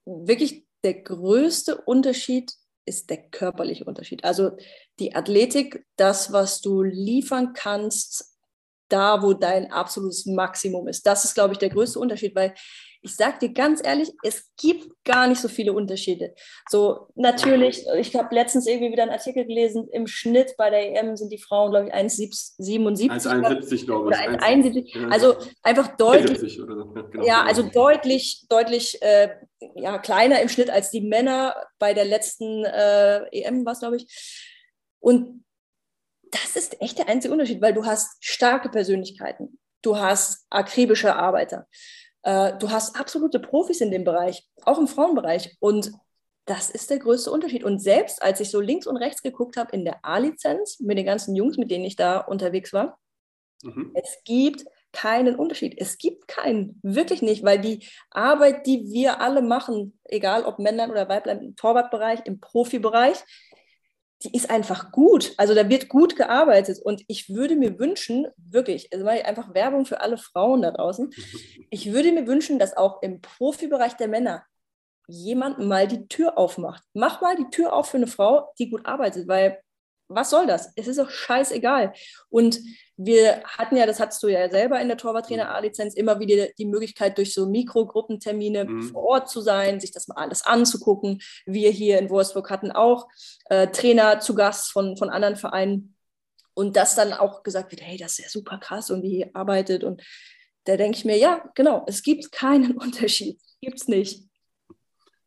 [0.05, 2.53] wirklich der größte Unterschied
[2.87, 4.25] ist der körperliche Unterschied.
[4.25, 4.53] Also
[4.99, 8.39] die Athletik, das, was du liefern kannst,
[8.89, 11.07] da, wo dein absolutes Maximum ist.
[11.07, 12.55] Das ist, glaube ich, der größte Unterschied, weil
[13.03, 16.35] ich sage dir ganz ehrlich, es gibt gar nicht so viele Unterschiede.
[16.69, 21.17] So, natürlich, ich habe letztens irgendwie wieder einen Artikel gelesen, im Schnitt bei der EM
[21.17, 23.11] sind die Frauen, glaube ich, 1,77.
[23.11, 24.19] 1,71, glaube ich.
[24.19, 25.11] Oder 1,71.
[25.11, 26.57] Also einfach deutlich.
[26.57, 26.67] So.
[26.67, 27.25] Genau.
[27.25, 29.31] Ja, also deutlich, deutlich äh,
[29.77, 34.07] ja, kleiner im Schnitt als die Männer bei der letzten äh, EM, was glaube ich.
[35.01, 35.45] Und
[36.31, 41.67] das ist echt der einzige Unterschied, weil du hast starke Persönlichkeiten, du hast akribische Arbeiter,
[42.23, 45.57] äh, du hast absolute Profis in dem Bereich, auch im Frauenbereich.
[45.61, 45.93] Und
[46.47, 47.65] das ist der größte Unterschied.
[47.65, 51.07] Und selbst als ich so links und rechts geguckt habe in der A-Lizenz mit den
[51.07, 52.99] ganzen Jungs, mit denen ich da unterwegs war,
[53.63, 53.93] mhm.
[53.95, 55.75] es gibt keinen Unterschied.
[55.79, 60.91] Es gibt keinen, wirklich nicht, weil die Arbeit, die wir alle machen, egal ob Männlein
[60.91, 63.19] oder Weiblein im Torwartbereich, im Profibereich,
[64.23, 65.33] die ist einfach gut.
[65.37, 66.79] Also da wird gut gearbeitet.
[66.83, 71.11] Und ich würde mir wünschen, wirklich, also einfach Werbung für alle Frauen da draußen,
[71.71, 74.45] ich würde mir wünschen, dass auch im Profibereich der Männer
[75.07, 76.85] jemand mal die Tür aufmacht.
[76.95, 79.61] Mach mal die Tür auf für eine Frau, die gut arbeitet, weil
[80.11, 80.73] was soll das?
[80.77, 81.93] Es ist doch scheißegal.
[82.29, 82.61] Und
[82.97, 86.67] wir hatten ja, das hattest du ja selber in der Torwarttrainer A-Lizenz, immer wieder die
[86.67, 88.83] Möglichkeit, durch so Mikrogruppentermine mhm.
[88.83, 91.23] vor Ort zu sein, sich das mal alles anzugucken.
[91.47, 93.09] Wir hier in Wolfsburg hatten auch
[93.47, 95.97] äh, Trainer zu Gast von, von anderen Vereinen.
[96.53, 99.31] Und das dann auch gesagt wird, hey, das ist ja super krass und wie ihr
[99.33, 99.85] arbeitet.
[99.85, 100.03] Und
[100.65, 103.41] da denke ich mir, ja, genau, es gibt keinen Unterschied.
[103.63, 104.30] Gibt es nicht.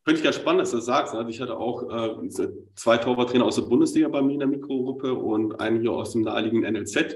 [0.06, 1.16] Finde ich ganz spannend, dass du das sagst.
[1.16, 2.28] Also ich hatte auch äh,
[2.76, 6.24] zwei Torwarttrainer aus der Bundesliga bei mir in der Mikrogruppe und einen hier aus dem
[6.24, 7.16] naheliegenden NLZ.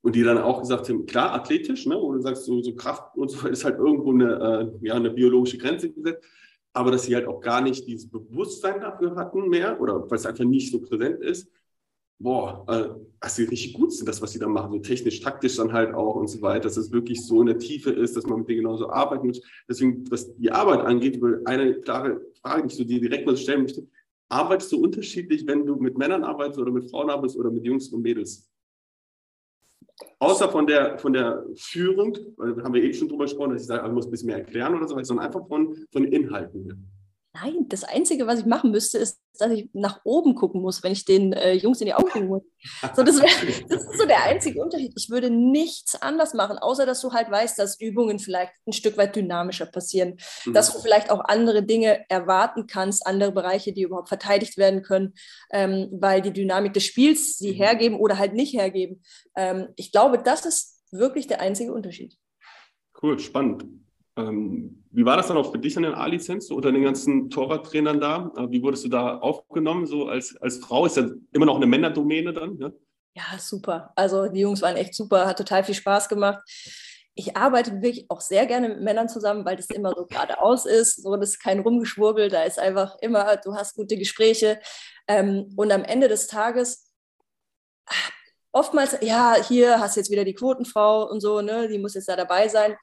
[0.00, 3.16] Und die dann auch gesagt haben, klar, athletisch, ne, wo du sagst, so, so Kraft
[3.16, 6.24] und so ist halt irgendwo eine, äh, ja, eine biologische Grenze gesetzt,
[6.72, 10.26] aber dass sie halt auch gar nicht dieses Bewusstsein dafür hatten mehr oder weil es
[10.26, 11.50] einfach nicht so präsent ist,
[12.18, 15.72] boah, äh, sie richtig gut sind, das, was sie da machen, so technisch, taktisch dann
[15.72, 18.40] halt auch und so weiter, dass es wirklich so in der Tiefe ist, dass man
[18.40, 19.42] mit denen genauso arbeiten muss.
[19.68, 23.62] Deswegen, was die Arbeit angeht, eine klare Frage, die ich so dir direkt mal stellen
[23.62, 23.86] möchte,
[24.28, 27.88] arbeitest du unterschiedlich, wenn du mit Männern arbeitest oder mit Frauen arbeitest oder mit Jungs
[27.88, 28.48] und Mädels?
[30.18, 33.62] Außer von der, von der Führung, weil da haben wir eben schon drüber gesprochen, dass
[33.62, 36.90] ich sage, ich muss ein bisschen mehr erklären oder so, sondern einfach von, von Inhalten.
[37.42, 40.92] Nein, das Einzige, was ich machen müsste, ist, dass ich nach oben gucken muss, wenn
[40.92, 42.42] ich den äh, Jungs in die Augen gucken muss.
[42.94, 43.28] So, das, wär,
[43.68, 44.92] das ist so der einzige Unterschied.
[44.96, 48.96] Ich würde nichts anders machen, außer dass du halt weißt, dass Übungen vielleicht ein Stück
[48.96, 50.16] weit dynamischer passieren,
[50.46, 50.54] mhm.
[50.54, 55.12] dass du vielleicht auch andere Dinge erwarten kannst, andere Bereiche, die überhaupt verteidigt werden können,
[55.52, 57.56] ähm, weil die Dynamik des Spiels sie mhm.
[57.56, 59.02] hergeben oder halt nicht hergeben.
[59.36, 62.16] Ähm, ich glaube, das ist wirklich der einzige Unterschied.
[63.02, 63.64] Cool, spannend.
[64.16, 67.28] Ähm, wie war das dann auch für dich an der A-Lizenz, so unter den ganzen
[67.28, 68.32] Torwarttrainern da?
[68.36, 70.86] Äh, wie wurdest du da aufgenommen, so als, als Frau?
[70.86, 72.70] Ist ja immer noch eine Männerdomäne dann, ja?
[73.14, 73.92] Ja, super.
[73.94, 76.42] Also die Jungs waren echt super, hat total viel Spaß gemacht.
[77.14, 81.02] Ich arbeite wirklich auch sehr gerne mit Männern zusammen, weil das immer so geradeaus ist.
[81.02, 84.60] So, das ist kein Rumgeschwurbel, da ist einfach immer, du hast gute Gespräche.
[85.08, 86.90] Ähm, und am Ende des Tages
[87.86, 87.94] ah,
[88.52, 92.08] oftmals, ja, hier hast du jetzt wieder die Quotenfrau und so, ne, die muss jetzt
[92.08, 92.76] da dabei sein.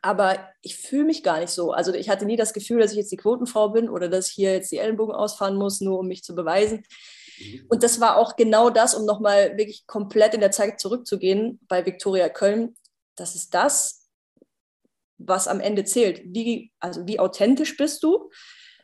[0.00, 1.72] Aber ich fühle mich gar nicht so.
[1.72, 4.34] Also ich hatte nie das Gefühl, dass ich jetzt die Quotenfrau bin oder dass ich
[4.34, 6.84] hier jetzt die Ellenbogen ausfahren muss, nur um mich zu beweisen.
[7.38, 7.66] Mhm.
[7.68, 11.84] Und das war auch genau das, um nochmal wirklich komplett in der Zeit zurückzugehen bei
[11.84, 12.74] Viktoria Köln.
[13.16, 14.08] Das ist das,
[15.18, 16.22] was am Ende zählt.
[16.24, 18.30] Wie, also wie authentisch bist du?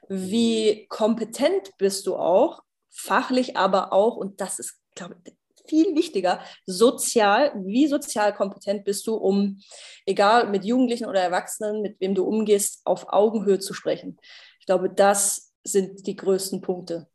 [0.09, 2.63] Wie kompetent bist du auch?
[2.91, 5.33] Fachlich aber auch, und das ist, glaube ich,
[5.69, 9.61] viel wichtiger, sozial, wie sozial kompetent bist du, um,
[10.07, 14.19] egal mit Jugendlichen oder Erwachsenen, mit wem du umgehst, auf Augenhöhe zu sprechen.
[14.61, 17.09] Ich glaube, das sind die größten Punkte.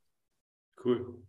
[0.83, 1.23] Cool.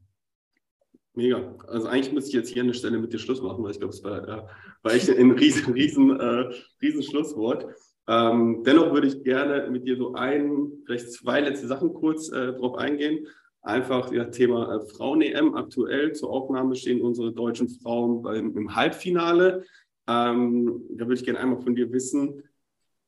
[1.15, 1.57] Mega.
[1.69, 3.79] Also eigentlich müsste ich jetzt hier an der Stelle mit dir Schluss machen, weil ich
[3.79, 4.43] glaube, es war, äh,
[4.83, 6.53] war echt ein riesen, riesen, äh,
[6.83, 7.67] riesen Schlusswort.
[8.09, 12.53] Ähm, dennoch würde ich gerne mit dir so ein, vielleicht zwei letzte Sachen kurz äh,
[12.53, 13.27] drauf eingehen
[13.65, 15.55] einfach ja, Thema äh, Frauen-EM.
[15.55, 19.65] Aktuell zur Aufnahme stehen unsere deutschen Frauen beim, im Halbfinale.
[20.07, 22.43] Ähm, da würde ich gerne einmal von dir wissen,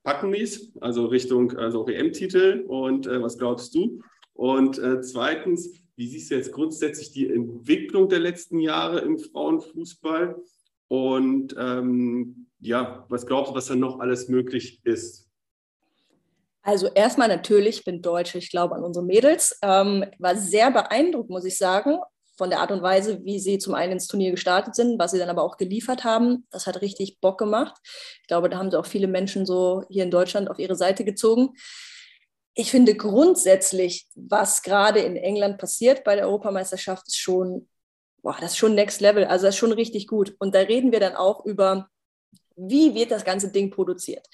[0.02, 4.00] packen die es, also Richtung also EM-Titel und äh, was glaubst du?
[4.32, 10.36] Und äh, zweitens, wie siehst du jetzt grundsätzlich die Entwicklung der letzten Jahre im Frauenfußball?
[10.88, 15.26] Und ähm, ja, was glaubst du, was da noch alles möglich ist?
[16.67, 19.57] Also erstmal natürlich, ich bin Deutsche, ich glaube an unsere Mädels.
[19.62, 21.99] Ähm, war sehr beeindruckt, muss ich sagen,
[22.37, 25.19] von der Art und Weise, wie sie zum einen ins Turnier gestartet sind, was sie
[25.21, 26.45] dann aber auch geliefert haben.
[26.51, 27.77] Das hat richtig Bock gemacht.
[28.21, 31.05] Ich glaube, da haben sie auch viele Menschen so hier in Deutschland auf ihre Seite
[31.05, 31.51] gezogen.
[32.55, 37.69] Ich finde grundsätzlich, was gerade in England passiert bei der Europameisterschaft, ist schon,
[38.23, 39.25] boah, das ist schon Next Level.
[39.25, 40.35] Also das ist schon richtig gut.
[40.41, 41.89] Und da reden wir dann auch über,
[42.57, 44.27] wie wird das ganze Ding produziert.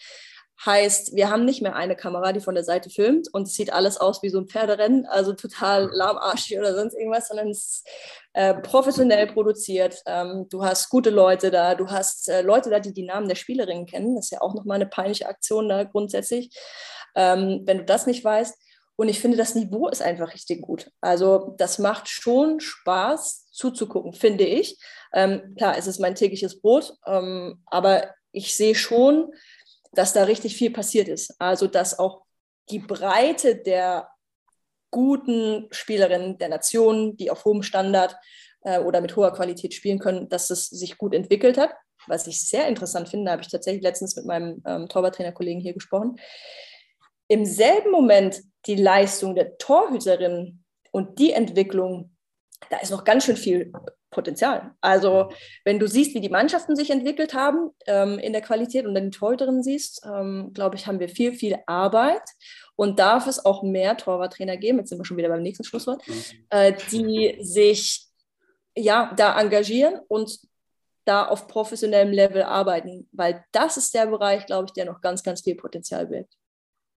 [0.65, 3.73] Heißt, wir haben nicht mehr eine Kamera, die von der Seite filmt und es sieht
[3.73, 7.89] alles aus wie so ein Pferderennen, also total lahmarschig oder sonst irgendwas, sondern es ist
[8.33, 10.01] äh, professionell produziert.
[10.07, 13.35] Ähm, du hast gute Leute da, du hast äh, Leute da, die die Namen der
[13.35, 14.15] Spielerinnen kennen.
[14.15, 16.57] Das ist ja auch nochmal eine peinliche Aktion da grundsätzlich,
[17.17, 18.57] ähm, wenn du das nicht weißt.
[18.95, 20.93] Und ich finde, das Niveau ist einfach richtig gut.
[21.01, 24.79] Also das macht schon Spaß zuzugucken, finde ich.
[25.13, 29.33] Ähm, klar, es ist mein tägliches Brot, ähm, aber ich sehe schon,
[29.93, 31.35] dass da richtig viel passiert ist.
[31.39, 32.23] Also dass auch
[32.71, 34.09] die Breite der
[34.91, 38.17] guten Spielerinnen der Nationen, die auf hohem Standard
[38.63, 41.75] äh, oder mit hoher Qualität spielen können, dass es sich gut entwickelt hat.
[42.07, 46.17] Was ich sehr interessant finde, habe ich tatsächlich letztens mit meinem ähm, Torwarttrainerkollegen hier gesprochen.
[47.29, 52.17] Im selben Moment die Leistung der Torhüterin und die Entwicklung,
[52.71, 53.73] da ist noch ganz schön viel
[54.13, 54.71] Potenzial.
[54.81, 55.31] Also
[55.65, 59.11] wenn du siehst, wie die Mannschaften sich entwickelt haben ähm, in der Qualität und dann
[59.11, 62.23] die Torhüterin siehst, ähm, glaube ich, haben wir viel, viel Arbeit
[62.77, 66.07] und darf es auch mehr Torwarttrainer geben, jetzt sind wir schon wieder beim nächsten Schlusswort,
[66.07, 66.25] mhm.
[66.51, 68.07] äh, die sich
[68.77, 70.39] ja, da engagieren und
[71.05, 75.23] da auf professionellem Level arbeiten, weil das ist der Bereich, glaube ich, der noch ganz,
[75.23, 76.35] ganz viel Potenzial birgt.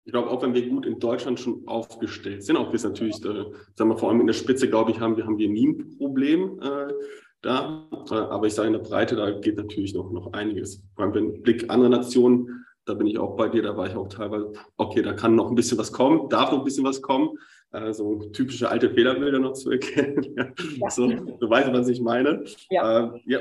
[0.05, 3.45] Ich glaube, auch wenn wir gut in Deutschland schon aufgestellt sind, auch wir natürlich, äh,
[3.75, 5.97] sagen wir vor allem in der Spitze, glaube ich, haben wir, haben wir nie ein
[5.97, 6.93] Problem äh,
[7.41, 7.89] da.
[8.11, 10.83] Äh, aber ich sage in der Breite, da geht natürlich noch, noch einiges.
[10.97, 13.95] Vor allem, wenn Blick andere Nationen, da bin ich auch bei dir, da war ich
[13.95, 17.01] auch teilweise, okay, da kann noch ein bisschen was kommen, darf noch ein bisschen was
[17.01, 17.39] kommen.
[17.71, 20.35] Äh, so typische alte Fehlerbilder noch zu erkennen.
[20.81, 20.91] ja.
[20.91, 22.45] So, du weißt, was ich meine.
[22.71, 23.15] Ja.
[23.15, 23.41] Äh, ja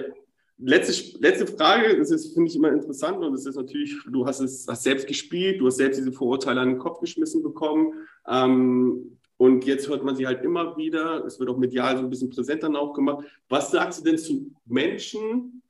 [0.62, 4.40] letzte, letzte Frage, das ist, finde ich immer interessant und das ist natürlich, du hast
[4.40, 7.94] es hast selbst gespielt, du hast selbst diese Vorurteile an den Kopf geschmissen bekommen
[8.28, 12.10] ähm, und jetzt hört man sie halt immer wieder, es wird auch medial so ein
[12.10, 13.26] bisschen präsenter auch gemacht.
[13.50, 15.64] Was sagst du denn zu Menschen,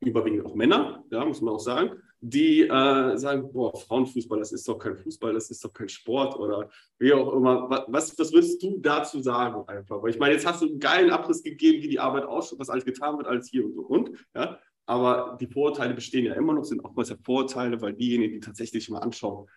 [0.00, 1.90] überwiegend auch Männer, ja, muss man auch sagen,
[2.20, 6.36] die äh, sagen, boah, Frauenfußball, das ist doch kein Fußball, das ist doch kein Sport
[6.36, 7.84] oder wie auch immer.
[7.88, 10.02] Was, was würdest du dazu sagen einfach?
[10.02, 12.70] Weil ich meine, jetzt hast du einen geilen Abriss gegeben, wie die Arbeit ausschaut, was
[12.70, 14.10] alles getan wird, alles hier und so und.
[14.34, 14.58] Ja?
[14.86, 18.88] Aber die Vorurteile bestehen ja immer noch, sind oftmals ja Vorurteile, weil diejenigen, die tatsächlich
[18.88, 19.48] mal anschauen,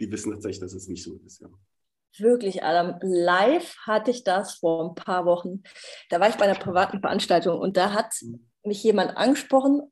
[0.00, 1.40] die wissen tatsächlich, dass es nicht so ist.
[1.40, 1.48] Ja.
[2.18, 2.98] Wirklich, Adam.
[3.02, 5.62] Live hatte ich das vor ein paar Wochen.
[6.08, 8.48] Da war ich bei einer privaten Veranstaltung und da hat mhm.
[8.64, 9.82] mich jemand angesprochen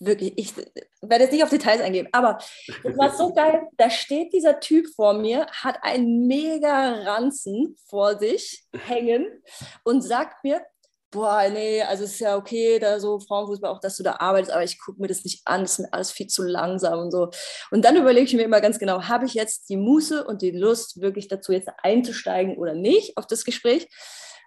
[0.00, 0.54] wirklich, ich
[1.00, 2.38] werde jetzt nicht auf Details eingehen, aber
[2.84, 3.62] es war so geil.
[3.76, 9.26] Da steht dieser Typ vor mir, hat einen mega Ranzen vor sich hängen
[9.84, 10.62] und sagt mir,
[11.10, 14.52] boah, nee, also es ist ja okay, da so Frauenfußball, auch dass du da arbeitest,
[14.52, 17.10] aber ich gucke mir das nicht an, das ist mir alles viel zu langsam und
[17.10, 17.30] so.
[17.70, 20.50] Und dann überlege ich mir immer ganz genau, habe ich jetzt die Muße und die
[20.50, 23.88] Lust, wirklich dazu jetzt einzusteigen oder nicht auf das Gespräch?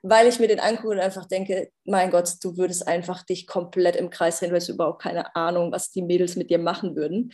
[0.04, 3.96] Weil ich mir den angucke und einfach denke, mein Gott, du würdest einfach dich komplett
[3.96, 7.34] im Kreis drehen, du hast überhaupt keine Ahnung, was die Mädels mit dir machen würden.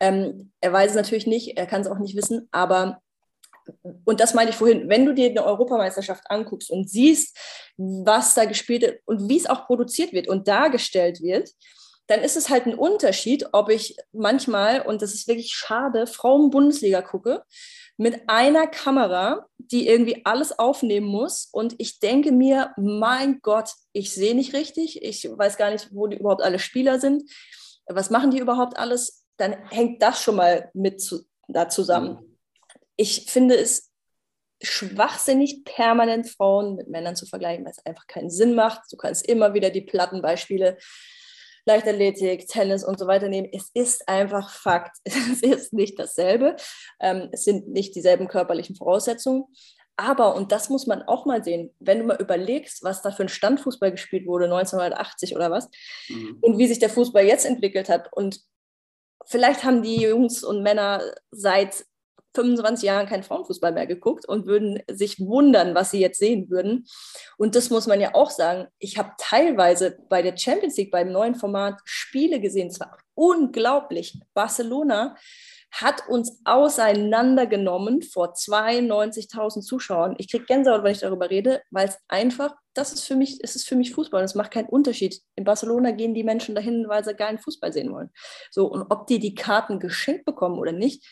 [0.00, 3.00] Ähm, er weiß es natürlich nicht, er kann es auch nicht wissen, aber
[4.04, 7.36] und das meine ich vorhin, wenn du dir eine Europameisterschaft anguckst und siehst,
[7.76, 11.50] was da gespielt wird und wie es auch produziert wird und dargestellt wird,
[12.06, 17.02] dann ist es halt ein Unterschied, ob ich manchmal, und das ist wirklich schade, Frauen-Bundesliga
[17.02, 17.42] gucke
[17.96, 21.48] mit einer Kamera, die irgendwie alles aufnehmen muss.
[21.50, 26.06] Und ich denke mir, mein Gott, ich sehe nicht richtig, ich weiß gar nicht, wo
[26.06, 27.30] die überhaupt alle Spieler sind.
[27.86, 29.24] Was machen die überhaupt alles?
[29.36, 32.38] Dann hängt das schon mal mit zu, da zusammen.
[32.96, 33.92] Ich finde es
[34.62, 38.80] schwachsinnig, permanent Frauen mit Männern zu vergleichen, weil es einfach keinen Sinn macht.
[38.90, 40.78] Du kannst immer wieder die Plattenbeispiele
[41.66, 43.48] Leichtathletik, Tennis und so weiter nehmen.
[43.52, 44.96] Es ist einfach Fakt.
[45.04, 46.56] Es ist nicht dasselbe.
[47.00, 49.44] Ähm, es sind nicht dieselben körperlichen Voraussetzungen.
[49.96, 53.22] Aber, und das muss man auch mal sehen, wenn du mal überlegst, was da für
[53.22, 55.70] ein Standfußball gespielt wurde, 1980 oder was,
[56.08, 56.38] mhm.
[56.42, 58.12] und wie sich der Fußball jetzt entwickelt hat.
[58.12, 58.40] Und
[59.24, 61.86] vielleicht haben die Jungs und Männer seit
[62.36, 66.86] 25 Jahren keinen Frauenfußball mehr geguckt und würden sich wundern, was sie jetzt sehen würden.
[67.36, 68.68] Und das muss man ja auch sagen.
[68.78, 72.68] Ich habe teilweise bei der Champions League, beim neuen Format, Spiele gesehen.
[72.68, 74.20] Es war unglaublich.
[74.34, 75.16] Barcelona
[75.72, 80.14] hat uns auseinandergenommen vor 92.000 Zuschauern.
[80.18, 83.56] Ich kriege Gänsehaut, wenn ich darüber rede, weil es einfach, das ist für mich, es
[83.56, 84.22] ist für mich Fußball.
[84.22, 85.20] Es macht keinen Unterschied.
[85.34, 88.10] In Barcelona gehen die Menschen dahin, weil sie geilen Fußball sehen wollen.
[88.50, 91.04] So, und ob die die Karten geschenkt bekommen oder nicht,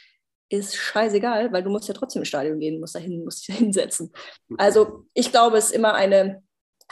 [0.58, 4.12] ist scheißegal, weil du musst ja trotzdem ins Stadion gehen, musst dahin, musst dich hinsetzen.
[4.58, 6.42] Also ich glaube, es ist immer eine,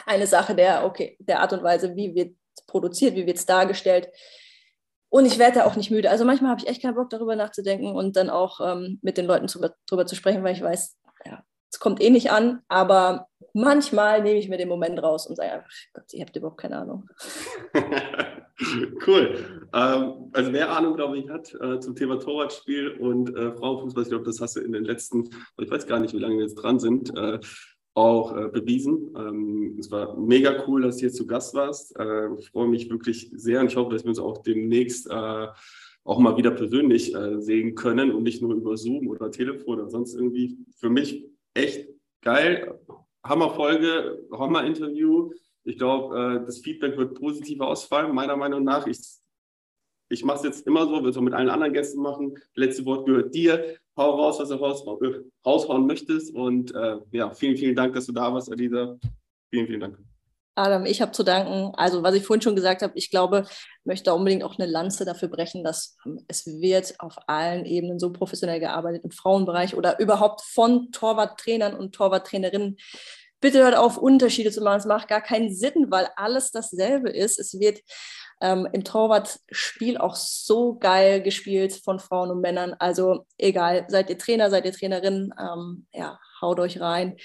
[0.05, 2.35] eine Sache der, okay, der Art und Weise, wie wird
[2.67, 4.09] produziert, wie wird es dargestellt.
[5.09, 6.09] Und ich werde da auch nicht müde.
[6.09, 9.25] Also manchmal habe ich echt keinen Bock, darüber nachzudenken und dann auch ähm, mit den
[9.25, 9.47] Leuten
[9.85, 11.43] darüber zu sprechen, weil ich weiß, ja,
[11.73, 15.53] es kommt eh nicht an, aber manchmal nehme ich mir den Moment raus und sage
[15.53, 17.09] einfach, Gott, ihr habt überhaupt keine Ahnung.
[19.07, 19.67] cool.
[19.73, 24.09] Ähm, also wer Ahnung, glaube ich, hat äh, zum Thema Torwartspiel und äh, Frauenfußball, ich
[24.09, 25.27] glaube, das hast du in den letzten,
[25.59, 27.39] ich weiß gar nicht, wie lange wir jetzt dran sind, äh,
[27.95, 29.11] auch äh, bewiesen.
[29.17, 31.97] Ähm, es war mega cool, dass du hier zu Gast warst.
[31.97, 35.47] Äh, ich freue mich wirklich sehr und ich hoffe, dass wir uns auch demnächst äh,
[36.03, 40.13] auch mal wieder persönlich sehen können und nicht nur über Zoom oder Telefon oder sonst
[40.15, 40.57] irgendwie.
[40.75, 41.89] Für mich echt
[42.21, 42.79] geil.
[43.23, 45.31] Hammerfolge, Hammer-Interview.
[45.63, 48.85] Ich glaube, äh, das Feedback wird positiv ausfallen, meiner Meinung nach.
[48.85, 48.99] Ich,
[50.09, 52.35] ich mache es jetzt immer so, würde es auch mit allen anderen Gästen machen.
[52.55, 53.77] Letzte Wort gehört dir.
[53.95, 54.85] Hau raus, was du raus,
[55.45, 56.33] raushauen möchtest.
[56.33, 58.97] Und äh, ja, vielen, vielen Dank, dass du da warst, Alisa.
[59.51, 60.12] Vielen, vielen Dank.
[60.55, 61.73] Adam, ich habe zu danken.
[61.75, 63.45] Also, was ich vorhin schon gesagt habe, ich glaube,
[63.83, 65.97] möchte unbedingt auch eine Lanze dafür brechen, dass
[66.27, 71.95] es wird auf allen Ebenen so professionell gearbeitet im Frauenbereich oder überhaupt von Torwarttrainern und
[71.95, 72.77] Torwarttrainerinnen.
[73.41, 74.79] Bitte hört auf, Unterschiede zu machen.
[74.79, 77.39] Es macht gar keinen Sinn, weil alles dasselbe ist.
[77.39, 77.79] Es wird
[78.41, 82.75] ähm, im Torwartspiel auch so geil gespielt von Frauen und Männern.
[82.77, 87.17] Also egal, seid ihr Trainer, seid ihr Trainerin, ähm, ja, haut euch rein.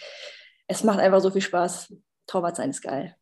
[0.66, 1.94] Es macht einfach so viel Spaß.
[2.26, 3.17] Torwart sein ist geil.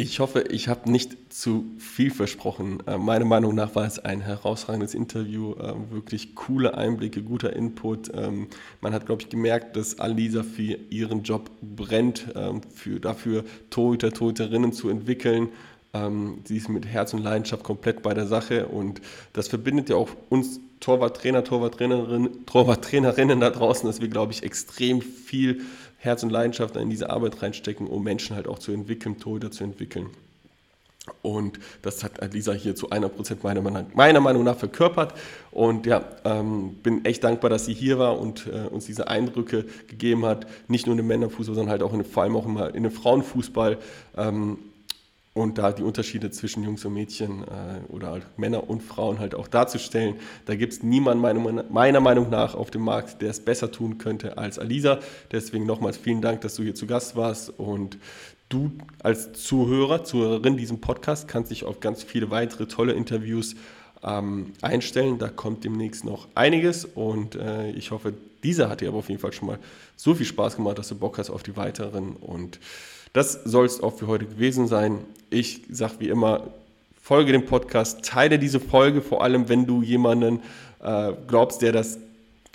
[0.00, 2.78] Ich hoffe, ich habe nicht zu viel versprochen.
[2.86, 8.12] Äh, meiner Meinung nach war es ein herausragendes Interview, äh, wirklich coole Einblicke, guter Input.
[8.14, 8.46] Ähm,
[8.80, 14.12] man hat, glaube ich, gemerkt, dass Alisa für ihren Job brennt, ähm, für, dafür Torhüter,
[14.12, 15.48] Torhüterinnen zu entwickeln.
[15.92, 19.00] Ähm, sie ist mit Herz und Leidenschaft komplett bei der Sache und
[19.32, 25.02] das verbindet ja auch uns Torwarttrainer, Torwarttrainerinnen, Torwarttrainerinnen da draußen, dass wir, glaube ich, extrem
[25.02, 25.62] viel
[25.98, 29.64] Herz und Leidenschaft in diese Arbeit reinstecken, um Menschen halt auch zu entwickeln, Torhüter zu
[29.64, 30.10] entwickeln.
[31.22, 35.14] Und das hat Lisa hier zu 100% meiner, meiner Meinung nach verkörpert.
[35.50, 39.64] Und ja, ähm, bin echt dankbar, dass sie hier war und äh, uns diese Eindrücke
[39.88, 40.46] gegeben hat.
[40.68, 43.78] Nicht nur dem Männerfußball, sondern halt auch in, vor allem auch immer in dem Frauenfußball.
[44.16, 44.58] Ähm,
[45.38, 49.36] und da die Unterschiede zwischen Jungs und Mädchen äh, oder halt Männer und Frauen halt
[49.36, 50.16] auch darzustellen.
[50.46, 53.98] Da gibt es niemanden meiner, meiner Meinung nach auf dem Markt, der es besser tun
[53.98, 54.98] könnte als Alisa.
[55.30, 57.98] Deswegen nochmals vielen Dank, dass du hier zu Gast warst und
[58.48, 58.72] du
[59.02, 63.54] als Zuhörer, Zuhörerin diesem Podcast kannst dich auf ganz viele weitere tolle Interviews
[64.02, 65.18] ähm, einstellen.
[65.18, 68.12] Da kommt demnächst noch einiges und äh, ich hoffe,
[68.42, 69.58] dieser hat dir aber auf jeden Fall schon mal
[69.94, 72.58] so viel Spaß gemacht, dass du Bock hast auf die weiteren und
[73.18, 75.00] das soll es auch für heute gewesen sein.
[75.28, 76.52] Ich sage wie immer,
[77.02, 80.40] folge dem Podcast, teile diese Folge, vor allem wenn du jemanden
[80.80, 81.98] äh, glaubst, der das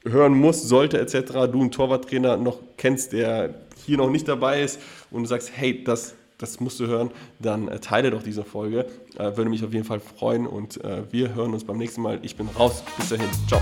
[0.05, 3.55] hören muss, sollte etc., du einen Torwarttrainer noch kennst, der
[3.86, 4.80] hier noch nicht dabei ist
[5.11, 8.86] und du sagst, hey, das, das musst du hören, dann äh, teile doch diese Folge.
[9.18, 12.20] Äh, würde mich auf jeden Fall freuen und äh, wir hören uns beim nächsten Mal.
[12.22, 12.86] Ich bin raus.
[12.97, 13.28] Bis dahin.
[13.49, 13.59] Ciao.